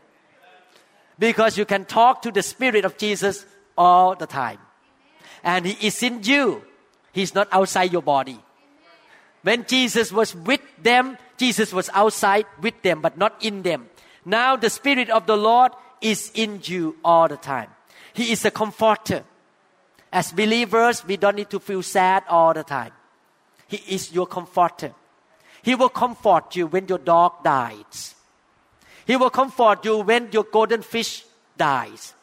Because 1.19 1.57
you 1.57 1.65
can 1.65 1.87
talk 1.87 2.21
to 2.23 2.31
the 2.31 2.43
Spirit 2.43 2.85
of 2.85 2.99
Jesus 2.99 3.47
all 3.79 4.15
the 4.15 4.27
time 4.27 4.59
and 5.43 5.65
He 5.65 5.87
is 5.87 6.03
in 6.03 6.23
you. 6.23 6.61
He's 7.13 7.35
not 7.35 7.49
outside 7.51 7.93
your 7.93 8.03
body. 8.03 8.39
When 9.41 9.65
Jesus 9.65 10.13
was 10.13 10.35
with 10.35 10.61
them, 10.77 11.17
Jesus 11.39 11.73
was 11.73 11.89
outside 11.95 12.45
with 12.61 12.77
them, 12.83 13.01
but 13.01 13.17
not 13.17 13.43
in 13.43 13.63
them. 13.63 13.89
Now 14.27 14.55
the 14.55 14.69
Spirit 14.69 15.09
of 15.09 15.25
the 15.25 15.37
Lord 15.37 15.73
is 16.03 16.31
in 16.35 16.61
you 16.65 16.97
all 17.03 17.27
the 17.27 17.39
time. 17.39 17.71
He 18.13 18.33
is 18.33 18.45
a 18.45 18.51
comforter. 18.51 19.25
As 20.13 20.31
believers, 20.31 21.07
we 21.07 21.17
don't 21.17 21.37
need 21.37 21.49
to 21.49 21.59
feel 21.59 21.83
sad 21.83 22.25
all 22.29 22.53
the 22.53 22.65
time. 22.65 22.93
He 23.71 23.77
is 23.95 24.13
your 24.13 24.27
comforter. 24.27 24.93
He 25.63 25.77
will 25.77 25.91
comfort 25.91 26.57
you 26.57 26.67
when 26.67 26.89
your 26.89 26.99
dog 26.99 27.45
dies. 27.45 28.17
He 29.07 29.17
will 29.17 29.31
comfort 29.31 29.85
you 29.85 29.99
when 29.99 30.29
your 30.33 30.43
golden 30.43 30.83
fish 30.83 31.25
dies. 31.57 32.15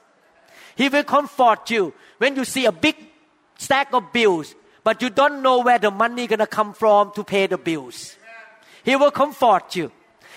He 0.76 0.90
will 0.90 1.06
comfort 1.06 1.72
you 1.72 1.94
when 2.18 2.36
you 2.36 2.44
see 2.44 2.66
a 2.66 2.72
big 2.74 2.98
stack 3.58 3.94
of 3.94 4.12
bills, 4.12 4.56
but 4.84 5.02
you 5.02 5.10
don't 5.10 5.42
know 5.42 5.62
where 5.62 5.80
the 5.80 5.90
money 5.90 6.28
gonna 6.28 6.48
come 6.48 6.74
from 6.74 7.14
to 7.14 7.24
pay 7.24 7.48
the 7.48 7.58
bills. 7.58 8.18
He 8.84 8.98
will 8.98 9.12
comfort 9.12 9.74
you. 9.78 9.90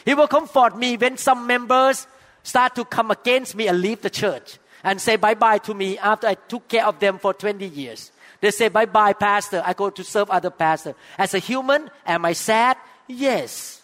He 0.04 0.14
will 0.14 0.28
comfort 0.28 0.78
me 0.78 0.96
when 0.96 1.16
some 1.16 1.44
members 1.44 2.06
start 2.44 2.76
to 2.76 2.84
come 2.84 3.10
against 3.10 3.56
me 3.56 3.66
and 3.66 3.80
leave 3.80 4.00
the 4.00 4.10
church 4.10 4.58
and 4.84 5.00
say 5.00 5.16
bye 5.16 5.34
bye 5.34 5.58
to 5.58 5.74
me 5.74 5.98
after 5.98 6.28
I 6.28 6.34
took 6.34 6.68
care 6.68 6.86
of 6.86 7.00
them 7.00 7.18
for 7.18 7.34
20 7.34 7.66
years. 7.66 8.12
They 8.40 8.50
say 8.50 8.68
bye 8.68 8.86
bye, 8.86 9.12
pastor. 9.12 9.62
I 9.64 9.74
go 9.74 9.90
to 9.90 10.04
serve 10.04 10.30
other 10.30 10.50
pastor. 10.50 10.94
As 11.18 11.34
a 11.34 11.38
human, 11.38 11.90
am 12.06 12.24
I 12.24 12.32
sad? 12.32 12.76
Yes. 13.06 13.82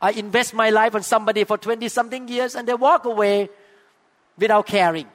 I 0.00 0.10
invest 0.12 0.54
my 0.54 0.70
life 0.70 0.94
on 0.94 1.02
somebody 1.02 1.44
for 1.44 1.56
20 1.56 1.88
something 1.88 2.28
years 2.28 2.54
and 2.54 2.68
they 2.68 2.74
walk 2.74 3.04
away 3.04 3.48
without 4.36 4.66
caring. 4.66 5.06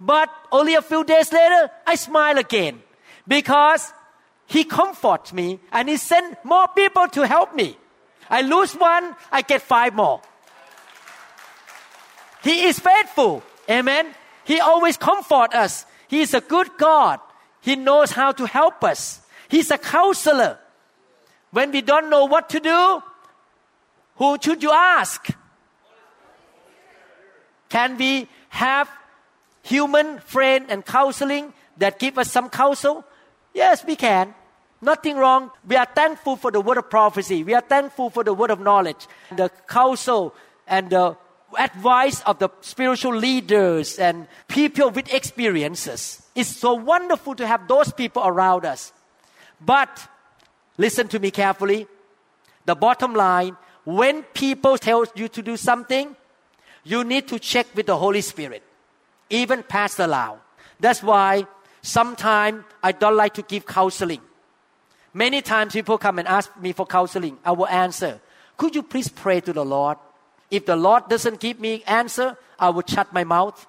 But 0.00 0.28
only 0.50 0.74
a 0.74 0.82
few 0.82 1.04
days 1.04 1.32
later, 1.32 1.70
I 1.86 1.94
smile 1.94 2.38
again 2.38 2.82
because 3.26 3.92
He 4.46 4.64
comforts 4.64 5.32
me 5.32 5.60
and 5.72 5.88
He 5.88 5.96
sent 5.96 6.44
more 6.44 6.68
people 6.68 7.08
to 7.08 7.26
help 7.26 7.54
me. 7.54 7.76
I 8.28 8.42
lose 8.42 8.74
one, 8.74 9.14
I 9.30 9.42
get 9.42 9.62
five 9.62 9.94
more. 9.94 10.20
He 12.42 12.64
is 12.64 12.78
faithful. 12.78 13.42
Amen. 13.70 14.14
He 14.44 14.60
always 14.60 14.96
comforts 14.96 15.54
us. 15.54 15.86
He 16.08 16.20
is 16.20 16.34
a 16.34 16.40
good 16.40 16.70
God. 16.78 17.20
He 17.66 17.74
knows 17.74 18.12
how 18.12 18.30
to 18.30 18.46
help 18.46 18.84
us. 18.84 19.20
He's 19.48 19.72
a 19.72 19.76
counselor. 19.76 20.56
When 21.50 21.72
we 21.72 21.82
don't 21.82 22.08
know 22.08 22.24
what 22.26 22.48
to 22.50 22.60
do, 22.60 23.02
who 24.14 24.38
should 24.40 24.62
you 24.62 24.70
ask? 24.70 25.26
Can 27.68 27.98
we 27.98 28.28
have 28.50 28.88
human 29.64 30.20
friend 30.20 30.66
and 30.68 30.86
counseling 30.86 31.52
that 31.78 31.98
give 31.98 32.18
us 32.18 32.30
some 32.30 32.50
counsel? 32.50 33.04
Yes, 33.52 33.84
we 33.84 33.96
can. 33.96 34.32
Nothing 34.80 35.16
wrong. 35.16 35.50
We 35.66 35.74
are 35.74 35.88
thankful 35.92 36.36
for 36.36 36.52
the 36.52 36.60
word 36.60 36.78
of 36.78 36.88
prophecy. 36.88 37.42
We 37.42 37.54
are 37.54 37.66
thankful 37.66 38.10
for 38.10 38.22
the 38.22 38.32
word 38.32 38.52
of 38.52 38.60
knowledge, 38.60 39.08
the 39.34 39.50
counsel 39.66 40.36
and 40.68 40.90
the 40.90 41.16
advice 41.58 42.22
of 42.26 42.38
the 42.38 42.48
spiritual 42.60 43.16
leaders 43.16 43.98
and 43.98 44.28
people 44.46 44.90
with 44.90 45.12
experiences. 45.12 46.22
It's 46.36 46.54
so 46.54 46.74
wonderful 46.74 47.34
to 47.34 47.46
have 47.46 47.66
those 47.66 47.90
people 47.92 48.22
around 48.24 48.64
us. 48.64 48.92
But 49.60 50.06
listen 50.76 51.08
to 51.08 51.18
me 51.18 51.30
carefully. 51.32 51.88
The 52.66 52.76
bottom 52.76 53.14
line 53.14 53.56
when 53.86 54.24
people 54.24 54.76
tell 54.78 55.06
you 55.14 55.28
to 55.28 55.42
do 55.42 55.56
something, 55.56 56.16
you 56.82 57.04
need 57.04 57.28
to 57.28 57.38
check 57.38 57.66
with 57.74 57.86
the 57.86 57.96
Holy 57.96 58.20
Spirit, 58.20 58.64
even 59.30 59.62
Pastor 59.62 60.08
Lau. 60.08 60.38
That's 60.80 61.04
why 61.04 61.46
sometimes 61.82 62.64
I 62.82 62.90
don't 62.90 63.16
like 63.16 63.34
to 63.34 63.42
give 63.42 63.64
counseling. 63.64 64.20
Many 65.14 65.40
times 65.40 65.72
people 65.72 65.98
come 65.98 66.18
and 66.18 66.26
ask 66.26 66.50
me 66.60 66.72
for 66.72 66.84
counseling. 66.84 67.38
I 67.44 67.52
will 67.52 67.68
answer, 67.68 68.20
Could 68.56 68.74
you 68.74 68.82
please 68.82 69.08
pray 69.08 69.40
to 69.40 69.52
the 69.52 69.64
Lord? 69.64 69.98
If 70.50 70.66
the 70.66 70.76
Lord 70.76 71.08
doesn't 71.08 71.38
give 71.38 71.60
me 71.60 71.84
answer, 71.86 72.36
I 72.58 72.70
will 72.70 72.84
shut 72.86 73.12
my 73.12 73.22
mouth. 73.22 73.66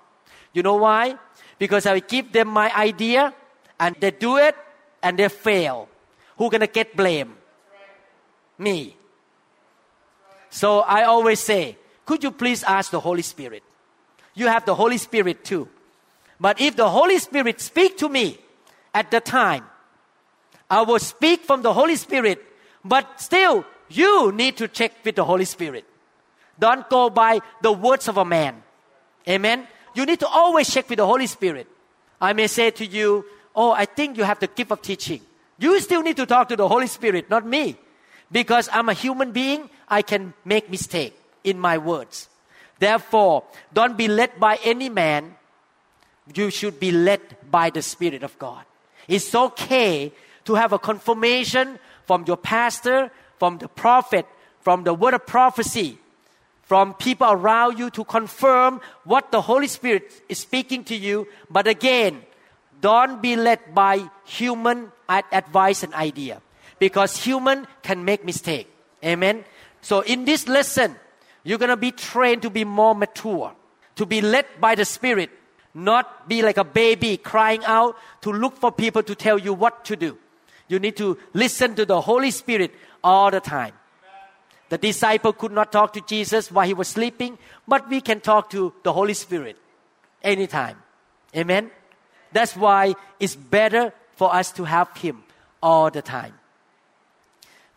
You 0.51 0.63
know 0.63 0.76
why? 0.78 1.18
Because 1.58 1.86
I 1.86 1.99
give 1.99 2.32
them 2.32 2.47
my 2.49 2.74
idea 2.76 3.34
and 3.80 3.95
they 3.99 4.12
do 4.12 4.38
it 4.38 4.55
and 5.01 5.18
they 5.18 5.30
fail. 5.30 5.89
Who 6.38 6.49
gonna 6.49 6.68
get 6.68 6.95
blame? 6.95 7.36
Me. 8.58 8.95
So 10.49 10.80
I 10.82 11.03
always 11.03 11.39
say, 11.39 11.78
could 12.05 12.24
you 12.24 12.32
please 12.32 12.64
ask 12.64 12.91
the 12.91 12.99
Holy 12.99 13.22
Spirit? 13.22 13.64
You 14.34 14.47
have 14.47 14.66
the 14.66 14.76
Holy 14.76 14.97
Spirit 14.97 15.43
too. 15.43 15.68
But 16.39 16.62
if 16.62 16.76
the 16.76 16.89
Holy 16.89 17.18
Spirit 17.18 17.60
speak 17.62 17.97
to 17.97 18.10
me 18.10 18.38
at 18.93 19.10
the 19.12 19.20
time, 19.20 19.66
I 20.70 20.82
will 20.82 20.99
speak 20.99 21.43
from 21.43 21.62
the 21.62 21.74
Holy 21.74 21.95
Spirit, 21.95 22.43
but 22.84 23.20
still 23.20 23.66
you 23.89 24.32
need 24.32 24.58
to 24.58 24.68
check 24.68 24.93
with 25.03 25.16
the 25.16 25.26
Holy 25.26 25.45
Spirit. 25.45 25.86
Don't 26.60 26.89
go 26.89 27.10
by 27.10 27.39
the 27.62 27.72
words 27.72 28.08
of 28.08 28.18
a 28.18 28.26
man. 28.26 28.64
Amen. 29.28 29.68
You 29.97 30.05
need 30.05 30.19
to 30.19 30.27
always 30.27 30.69
check 30.71 30.87
with 30.89 30.97
the 30.97 31.07
Holy 31.07 31.25
Spirit. 31.25 31.65
I 32.21 32.33
may 32.33 32.45
say 32.45 32.69
to 32.69 32.85
you, 32.85 33.25
Oh, 33.55 33.71
I 33.71 33.85
think 33.85 34.15
you 34.15 34.23
have 34.23 34.39
the 34.39 34.45
gift 34.45 34.69
of 34.71 34.83
teaching. 34.83 35.21
You 35.57 35.79
still 35.81 36.03
need 36.03 36.17
to 36.17 36.27
talk 36.27 36.49
to 36.49 36.55
the 36.55 36.67
Holy 36.67 36.85
Spirit, 36.85 37.31
not 37.31 37.47
me. 37.47 37.75
Because 38.31 38.69
I'm 38.71 38.89
a 38.89 38.93
human 38.93 39.31
being, 39.31 39.71
I 39.89 40.03
can 40.03 40.35
make 40.45 40.69
mistake 40.69 41.19
in 41.43 41.57
my 41.57 41.79
words. 41.79 42.29
Therefore, 42.77 43.45
don't 43.73 43.97
be 43.97 44.07
led 44.07 44.39
by 44.39 44.59
any 44.63 44.87
man. 44.87 45.35
You 46.31 46.51
should 46.51 46.79
be 46.79 46.91
led 46.91 47.21
by 47.49 47.71
the 47.71 47.81
Spirit 47.81 48.21
of 48.21 48.37
God. 48.37 48.63
It's 49.07 49.33
okay 49.33 50.11
to 50.45 50.53
have 50.53 50.73
a 50.73 50.77
confirmation 50.77 51.79
from 52.05 52.23
your 52.27 52.37
pastor, 52.37 53.09
from 53.39 53.57
the 53.57 53.67
prophet, 53.67 54.27
from 54.61 54.83
the 54.83 54.93
word 54.93 55.15
of 55.15 55.25
prophecy 55.25 55.97
from 56.68 56.93
people 56.95 57.28
around 57.32 57.80
you 57.80 57.89
to 57.89 58.03
confirm 58.03 58.82
what 59.05 59.32
the 59.32 59.39
Holy 59.39 59.68
Spirit 59.68 60.11
is 60.28 60.38
speaking 60.38 60.84
to 60.84 60.95
you. 60.95 61.26
But 61.49 61.65
again, 61.65 62.22
don't 62.82 63.22
be 63.22 63.38
led 63.38 63.74
by 63.74 64.09
human 64.26 64.91
advice 65.07 65.84
and 65.84 65.93
idea 65.93 66.41
because 66.78 67.24
human 67.24 67.65
can 67.84 68.03
make 68.03 68.26
mistake. 68.26 68.68
Amen. 69.03 69.45
So 69.82 70.01
in 70.01 70.26
this 70.26 70.49
lesson, 70.49 70.97
you're 71.45 71.57
going 71.57 71.70
to 71.70 71.78
be 71.78 71.91
trained 71.91 72.41
to 72.41 72.49
be 72.49 72.65
more 72.65 72.93
mature, 72.93 73.53
to 73.95 74.05
be 74.05 74.20
led 74.20 74.45
by 74.59 74.76
the 74.76 74.84
Spirit, 74.84 75.30
not 75.74 76.28
be 76.28 76.41
like 76.41 76.57
a 76.57 76.65
baby 76.65 77.15
crying 77.15 77.63
out 77.63 77.95
to 78.22 78.32
look 78.32 78.57
for 78.57 78.74
people 78.74 79.03
to 79.03 79.15
tell 79.15 79.39
you 79.39 79.53
what 79.53 79.86
to 79.86 79.95
do. 79.95 80.18
You 80.68 80.80
need 80.80 80.97
to 80.97 81.18
listen 81.34 81.76
to 81.76 81.86
the 81.86 82.01
Holy 82.01 82.32
Spirit 82.32 82.74
all 83.01 83.32
the 83.32 83.39
time. 83.39 83.72
The 84.70 84.78
disciple 84.78 85.34
could 85.34 85.51
not 85.51 85.72
talk 85.72 85.93
to 85.93 86.01
Jesus 86.01 86.51
while 86.51 86.68
he 86.68 86.74
was 86.74 86.88
sleeping, 86.88 87.38
but 87.68 87.89
we 87.89 88.01
can 88.01 88.20
talk 88.20 88.49
to 88.51 88.74
the 88.84 88.91
Holy 88.91 89.13
Spirit 89.13 89.57
anytime. 90.22 90.78
Amen. 91.36 91.72
That's 92.32 92.55
why 92.55 92.95
it's 93.20 93.36
better 93.36 93.93
for 94.15 94.34
us 94.34 94.51
to 94.53 94.65
have 94.65 94.95
him 94.97 95.24
all 95.61 95.89
the 95.89 96.01
time. 96.01 96.34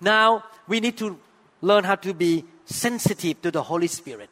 Now 0.00 0.44
we 0.66 0.80
need 0.80 0.96
to 0.98 1.18
learn 1.60 1.84
how 1.84 1.96
to 1.96 2.14
be 2.14 2.44
sensitive 2.64 3.42
to 3.42 3.50
the 3.50 3.62
Holy 3.62 3.86
Spirit. 3.86 4.30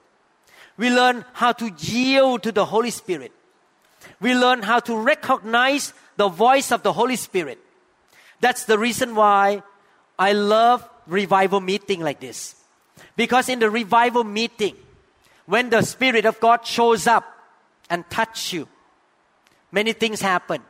We 0.76 0.90
learn 0.90 1.24
how 1.34 1.52
to 1.52 1.70
yield 1.78 2.42
to 2.44 2.52
the 2.52 2.64
Holy 2.64 2.90
Spirit. 2.90 3.32
We 4.20 4.34
learn 4.34 4.62
how 4.62 4.80
to 4.80 4.96
recognize 4.96 5.92
the 6.16 6.28
voice 6.28 6.72
of 6.72 6.82
the 6.82 6.92
Holy 6.92 7.16
Spirit. 7.16 7.58
That's 8.40 8.64
the 8.64 8.78
reason 8.78 9.14
why 9.14 9.62
I 10.18 10.32
love 10.32 10.88
revival 11.08 11.60
meeting 11.60 12.00
like 12.00 12.20
this. 12.20 12.54
Because 13.16 13.48
in 13.48 13.58
the 13.58 13.70
revival 13.70 14.22
meeting, 14.22 14.76
when 15.46 15.70
the 15.70 15.82
Spirit 15.82 16.24
of 16.24 16.38
God 16.40 16.66
shows 16.66 17.06
up 17.06 17.24
and 17.90 18.08
touch 18.10 18.52
you, 18.52 18.68
many 19.72 19.92
things 19.92 20.20
happen. 20.20 20.62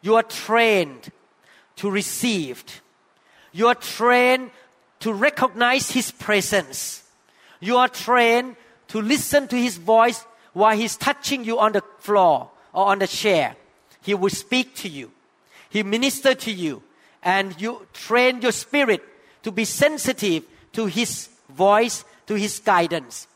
You 0.00 0.16
are 0.16 0.22
trained 0.22 1.10
to 1.76 1.90
receive. 1.90 2.64
You 3.52 3.68
are 3.68 3.74
trained 3.74 4.50
to 5.00 5.12
recognize 5.12 5.90
His 5.90 6.10
presence. 6.10 7.02
You 7.60 7.76
are 7.76 7.88
trained 7.88 8.56
to 8.88 9.02
listen 9.02 9.48
to 9.48 9.56
His 9.56 9.76
voice 9.76 10.24
while 10.52 10.76
He's 10.76 10.96
touching 10.96 11.44
you 11.44 11.58
on 11.58 11.72
the 11.72 11.82
floor 11.98 12.50
or 12.72 12.86
on 12.86 13.00
the 13.00 13.06
chair. 13.06 13.56
He 14.00 14.14
will 14.14 14.30
speak 14.30 14.74
to 14.76 14.88
you. 14.88 15.10
He 15.68 15.82
minister 15.82 16.34
to 16.34 16.52
you. 16.52 16.82
And 17.22 17.60
you 17.60 17.86
train 17.92 18.42
your 18.42 18.52
spirit 18.52 19.02
to 19.42 19.50
be 19.50 19.64
sensitive 19.64 20.44
to 20.72 20.86
His 20.86 21.28
voice, 21.48 22.04
to 22.26 22.34
His 22.34 22.58
guidance. 22.58 23.26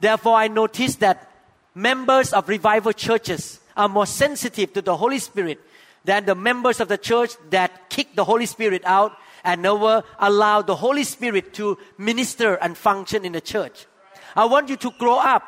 Therefore, 0.00 0.36
I 0.36 0.48
notice 0.48 0.96
that 0.96 1.30
members 1.74 2.32
of 2.32 2.48
revival 2.48 2.92
churches 2.92 3.60
are 3.76 3.88
more 3.88 4.06
sensitive 4.06 4.72
to 4.74 4.82
the 4.82 4.96
Holy 4.96 5.18
Spirit 5.18 5.60
than 6.04 6.26
the 6.26 6.34
members 6.34 6.80
of 6.80 6.88
the 6.88 6.98
church 6.98 7.32
that 7.50 7.88
kick 7.88 8.14
the 8.14 8.24
Holy 8.24 8.46
Spirit 8.46 8.82
out 8.84 9.16
and 9.42 9.62
never 9.62 10.02
allow 10.18 10.62
the 10.62 10.76
Holy 10.76 11.04
Spirit 11.04 11.54
to 11.54 11.78
minister 11.98 12.54
and 12.54 12.76
function 12.76 13.24
in 13.24 13.32
the 13.32 13.40
church. 13.40 13.86
I 14.36 14.44
want 14.44 14.68
you 14.68 14.76
to 14.76 14.90
grow 14.98 15.18
up. 15.18 15.42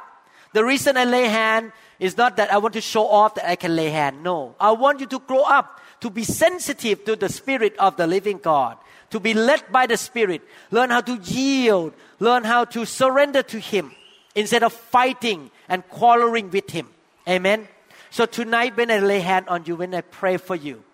The 0.53 0.65
reason 0.65 0.97
I 0.97 1.05
lay 1.05 1.27
hand 1.29 1.73
is 1.99 2.17
not 2.17 2.37
that 2.37 2.53
I 2.53 2.59
want 2.59 2.75
to 2.75 2.81
show 2.81 3.07
off 3.07 3.35
that 3.35 3.49
I 3.49 3.57
can 3.57 3.75
lay 3.77 3.91
hand. 3.91 4.23
No. 4.23 4.55
I 4.61 4.73
want 4.73 5.01
you 5.01 5.07
to 5.07 5.19
grow 5.19 5.43
up 5.43 5.81
to 6.01 6.11
be 6.11 6.25
sensitive 6.25 7.05
to 7.05 7.17
the 7.17 7.29
Spirit 7.29 7.77
of 7.79 7.97
the 7.97 8.07
living 8.07 8.39
God 8.39 8.77
to 9.17 9.21
be 9.21 9.33
led 9.33 9.73
by 9.73 9.87
the 9.87 9.97
Spirit, 9.97 10.43
learn 10.71 10.91
how 10.91 11.01
to 11.01 11.17
yield, 11.17 11.95
learn 12.21 12.45
how 12.45 12.67
to 12.67 12.85
surrender 12.85 13.43
to 13.43 13.59
Him 13.59 13.93
instead 14.35 14.63
of 14.63 14.75
fighting 14.75 15.51
and 15.71 15.89
quarreling 15.89 16.51
with 16.51 16.69
Him. 16.69 16.89
Amen. 17.27 17.67
So 18.11 18.27
tonight, 18.27 18.77
when 18.77 18.91
I 18.91 18.99
lay 18.99 19.21
hand 19.21 19.49
on 19.49 19.65
you, 19.65 19.77
when 19.77 19.95
I 19.95 20.03
pray 20.03 20.37
for 20.37 20.55
you, 20.55 20.85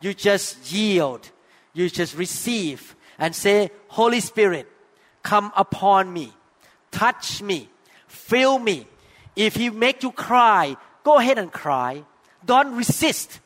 you 0.00 0.14
just 0.14 0.72
yield, 0.72 1.28
you 1.74 1.90
just 1.90 2.16
receive 2.16 2.94
and 3.18 3.34
say, 3.34 3.72
Holy 3.88 4.20
Spirit, 4.20 4.68
come 5.24 5.50
upon 5.56 6.12
me, 6.12 6.32
touch 6.92 7.42
me, 7.42 7.68
fill 8.06 8.60
me. 8.60 8.86
If 9.34 9.56
He 9.56 9.70
make 9.70 10.04
you 10.04 10.12
cry, 10.12 10.76
go 11.02 11.18
ahead 11.18 11.38
and 11.38 11.50
cry. 11.50 12.04
Don't 12.44 12.76
resist. 12.76 13.40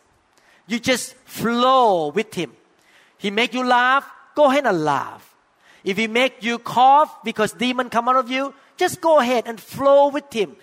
You 0.67 0.79
just 0.79 1.15
flow 1.25 2.09
with 2.09 2.35
Him. 2.35 2.53
He 3.25 3.31
make 3.31 3.55
you 3.55 3.65
laugh, 3.65 4.05
go 4.35 4.51
ahead 4.51 4.67
and 4.67 4.85
laugh. 4.85 5.35
If 5.83 5.97
he 5.97 6.09
make 6.09 6.45
you 6.45 6.59
cough 6.59 7.25
because 7.25 7.55
demon 7.55 7.89
come 7.89 8.07
out 8.07 8.17
of 8.17 8.31
you, 8.31 8.53
just 8.77 9.01
go 9.01 9.19
ahead 9.19 9.45
and 9.47 9.59
flow 9.59 10.09
with 10.09 10.31
him. 10.31 10.55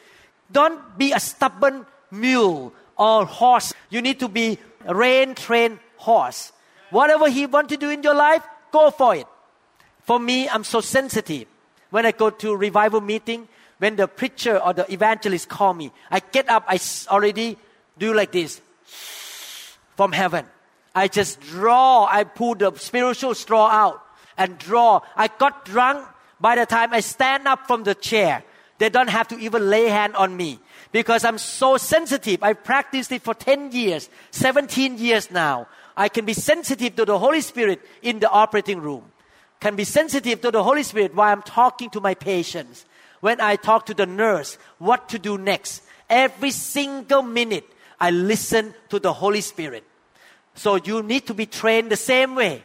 Don't 0.51 0.95
be 0.95 1.11
a 1.11 1.19
stubborn 1.19 1.87
mule 2.11 2.71
or 2.99 3.25
horse. 3.25 3.73
You 3.89 4.03
need 4.03 4.19
to 4.19 4.27
be 4.27 4.59
a 4.85 4.93
rein 4.93 5.33
trained 5.33 5.79
horse. 5.97 6.51
Whatever 6.91 7.31
he 7.31 7.47
want 7.47 7.69
to 7.69 7.77
do 7.77 7.89
in 7.89 8.03
your 8.03 8.13
life, 8.13 8.43
go 8.71 8.91
for 8.91 9.15
it. 9.15 9.25
For 10.03 10.19
me, 10.19 10.47
I'm 10.47 10.63
so 10.63 10.81
sensitive. 10.81 11.47
When 11.89 12.05
I 12.05 12.11
go 12.11 12.29
to 12.29 12.55
revival 12.55 13.01
meeting, 13.01 13.47
when 13.79 13.95
the 13.95 14.07
preacher 14.07 14.59
or 14.59 14.73
the 14.73 14.85
evangelist 14.93 15.49
call 15.49 15.73
me, 15.73 15.91
I 16.11 16.19
get 16.19 16.47
up, 16.47 16.65
I 16.67 16.79
already 17.09 17.57
do 17.97 18.13
like 18.13 18.31
this 18.31 18.61
from 19.95 20.11
heaven. 20.11 20.45
I 20.93 21.07
just 21.07 21.39
draw. 21.41 22.05
I 22.05 22.23
pull 22.23 22.55
the 22.55 22.73
spiritual 22.75 23.35
straw 23.35 23.67
out 23.67 24.03
and 24.37 24.57
draw. 24.57 25.01
I 25.15 25.27
got 25.27 25.65
drunk 25.65 26.07
by 26.39 26.55
the 26.55 26.65
time 26.65 26.93
I 26.93 26.99
stand 26.99 27.47
up 27.47 27.67
from 27.67 27.83
the 27.83 27.95
chair. 27.95 28.43
They 28.77 28.89
don't 28.89 29.09
have 29.09 29.27
to 29.29 29.37
even 29.37 29.69
lay 29.69 29.85
hand 29.89 30.15
on 30.15 30.35
me 30.35 30.59
because 30.91 31.23
I'm 31.23 31.37
so 31.37 31.77
sensitive. 31.77 32.41
I 32.43 32.53
practiced 32.53 33.11
it 33.11 33.21
for 33.21 33.33
10 33.33 33.71
years, 33.71 34.09
17 34.31 34.97
years 34.97 35.29
now. 35.29 35.67
I 35.95 36.09
can 36.09 36.25
be 36.25 36.33
sensitive 36.33 36.95
to 36.95 37.05
the 37.05 37.19
Holy 37.19 37.41
Spirit 37.41 37.81
in 38.01 38.19
the 38.19 38.29
operating 38.29 38.81
room, 38.81 39.03
can 39.59 39.75
be 39.75 39.83
sensitive 39.83 40.41
to 40.41 40.51
the 40.51 40.63
Holy 40.63 40.83
Spirit 40.83 41.13
while 41.13 41.31
I'm 41.31 41.43
talking 41.43 41.89
to 41.91 42.01
my 42.01 42.15
patients, 42.15 42.85
when 43.19 43.39
I 43.39 43.55
talk 43.55 43.85
to 43.85 43.93
the 43.93 44.07
nurse, 44.07 44.57
what 44.79 45.09
to 45.09 45.19
do 45.19 45.37
next. 45.37 45.83
Every 46.09 46.51
single 46.51 47.21
minute, 47.21 47.69
I 47.99 48.09
listen 48.09 48.73
to 48.89 48.99
the 48.99 49.13
Holy 49.13 49.41
Spirit. 49.41 49.85
So 50.55 50.75
you 50.75 51.01
need 51.01 51.27
to 51.27 51.33
be 51.33 51.45
trained 51.45 51.91
the 51.91 51.97
same 51.97 52.35
way. 52.35 52.63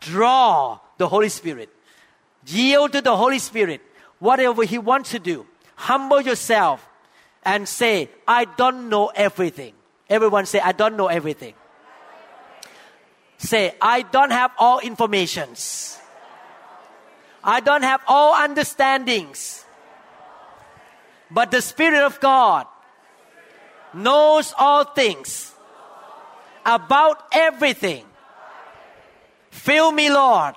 Draw 0.00 0.78
the 0.98 1.08
Holy 1.08 1.28
Spirit. 1.28 1.70
Yield 2.46 2.92
to 2.92 3.00
the 3.00 3.16
Holy 3.16 3.38
Spirit. 3.38 3.80
Whatever 4.18 4.64
He 4.64 4.78
wants 4.78 5.10
to 5.12 5.18
do. 5.18 5.46
Humble 5.76 6.20
yourself 6.20 6.86
and 7.42 7.68
say, 7.68 8.10
I 8.26 8.44
don't 8.44 8.88
know 8.88 9.08
everything. 9.14 9.72
Everyone 10.08 10.46
say, 10.46 10.60
I 10.60 10.72
don't 10.72 10.96
know 10.96 11.08
everything. 11.08 11.54
Say, 13.38 13.74
I 13.80 14.02
don't 14.02 14.32
have 14.32 14.50
all 14.58 14.80
informations. 14.80 15.98
I 17.44 17.60
don't 17.60 17.82
have 17.82 18.00
all 18.06 18.34
understandings. 18.34 19.64
But 21.30 21.50
the 21.50 21.62
Spirit 21.62 22.02
of 22.02 22.20
God 22.20 22.66
knows 23.94 24.52
all 24.58 24.84
things 24.84 25.47
about 26.68 27.24
everything. 27.32 28.04
Fill 29.50 29.90
me, 29.90 30.10
Lord. 30.10 30.54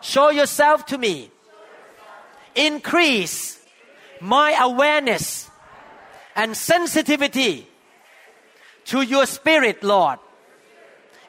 Show 0.00 0.30
yourself 0.30 0.86
to 0.86 0.98
me. 0.98 1.30
Increase 2.54 3.60
my 4.20 4.56
awareness 4.58 5.50
and 6.34 6.56
sensitivity 6.56 7.68
to 8.86 9.02
your 9.02 9.26
spirit, 9.26 9.82
Lord. 9.82 10.18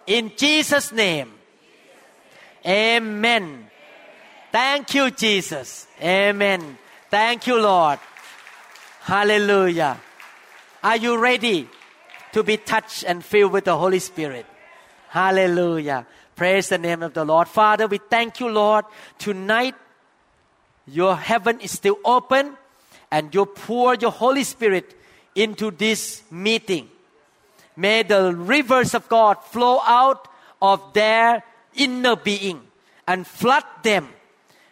In 0.05 0.31
Jesus' 0.37 0.93
name. 0.93 1.33
Amen. 2.65 3.69
Thank 4.51 4.93
you, 4.93 5.11
Jesus. 5.11 5.87
Amen. 6.01 6.77
Thank 7.11 7.47
you, 7.47 7.59
Lord. 7.59 7.99
Hallelujah. 9.01 9.99
Are 10.83 10.97
you 10.97 11.17
ready 11.17 11.67
to 12.37 12.43
be 12.43 12.55
touched 12.55 13.03
and 13.03 13.25
filled 13.25 13.51
with 13.51 13.65
the 13.65 13.75
Holy 13.75 13.97
Spirit? 13.97 14.45
Hallelujah. 15.09 16.05
Praise 16.35 16.69
the 16.69 16.77
name 16.77 17.01
of 17.01 17.15
the 17.15 17.25
Lord. 17.25 17.47
Father, 17.47 17.87
we 17.87 17.97
thank 17.97 18.39
you, 18.39 18.47
Lord. 18.47 18.85
Tonight, 19.17 19.73
your 20.85 21.15
heaven 21.15 21.59
is 21.59 21.71
still 21.71 21.97
open 22.05 22.55
and 23.09 23.33
you 23.33 23.47
pour 23.47 23.95
your 23.95 24.11
Holy 24.11 24.43
Spirit 24.43 24.95
into 25.33 25.71
this 25.71 26.21
meeting. 26.29 26.87
May 27.75 28.03
the 28.03 28.35
rivers 28.35 28.93
of 28.93 29.09
God 29.09 29.43
flow 29.43 29.81
out 29.83 30.27
of 30.61 30.93
their 30.93 31.41
inner 31.73 32.15
being 32.15 32.61
and 33.07 33.25
flood 33.25 33.65
them. 33.81 34.09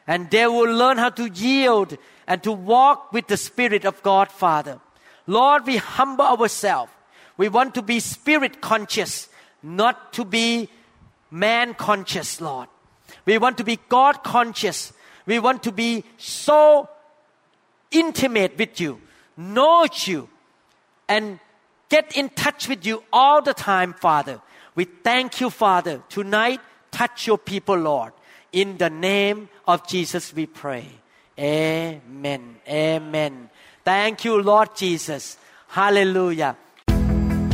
And 0.06 0.30
they 0.30 0.46
will 0.46 0.72
learn 0.72 1.00
how 1.00 1.10
to 1.10 1.28
yield 1.32 1.98
and 2.28 2.44
to 2.44 2.52
walk 2.52 3.12
with 3.12 3.26
the 3.26 3.38
Spirit 3.38 3.86
of 3.86 4.04
God, 4.04 4.30
Father. 4.30 4.80
Lord, 5.26 5.66
we 5.66 5.78
humble 5.78 6.26
ourselves. 6.26 6.92
We 7.38 7.50
want 7.50 7.76
to 7.76 7.82
be 7.82 8.00
spirit 8.00 8.62
conscious, 8.62 9.30
not 9.62 10.14
to 10.14 10.26
be 10.26 10.70
man 11.32 11.74
conscious, 11.74 12.40
Lord. 12.40 12.70
We 13.26 13.38
want 13.38 13.58
to 13.58 13.64
be 13.64 13.80
God 13.90 14.24
conscious. 14.24 14.94
We 15.26 15.40
want 15.40 15.64
to 15.64 15.72
be 15.72 16.04
so 16.18 16.88
intimate 17.92 18.58
with 18.58 18.80
you, 18.80 19.02
know 19.36 19.88
you, 20.06 20.30
and 21.08 21.40
get 21.90 22.16
in 22.16 22.30
touch 22.30 22.68
with 22.68 22.86
you 22.86 23.04
all 23.12 23.42
the 23.42 23.54
time, 23.54 23.94
Father. 23.94 24.42
We 24.76 24.86
thank 24.86 25.40
you, 25.42 25.50
Father. 25.50 26.02
Tonight, 26.10 26.62
touch 26.92 27.28
your 27.28 27.38
people, 27.38 27.76
Lord. 27.76 28.14
In 28.52 28.78
the 28.78 28.90
name 28.90 29.50
of 29.68 29.88
Jesus, 29.88 30.34
we 30.34 30.46
pray. 30.46 30.88
Amen. 31.38 32.58
Amen. 32.68 33.50
Thank 33.84 34.26
you, 34.26 34.42
Lord 34.42 34.76
Jesus. 34.76 35.38
Hallelujah. 35.68 36.56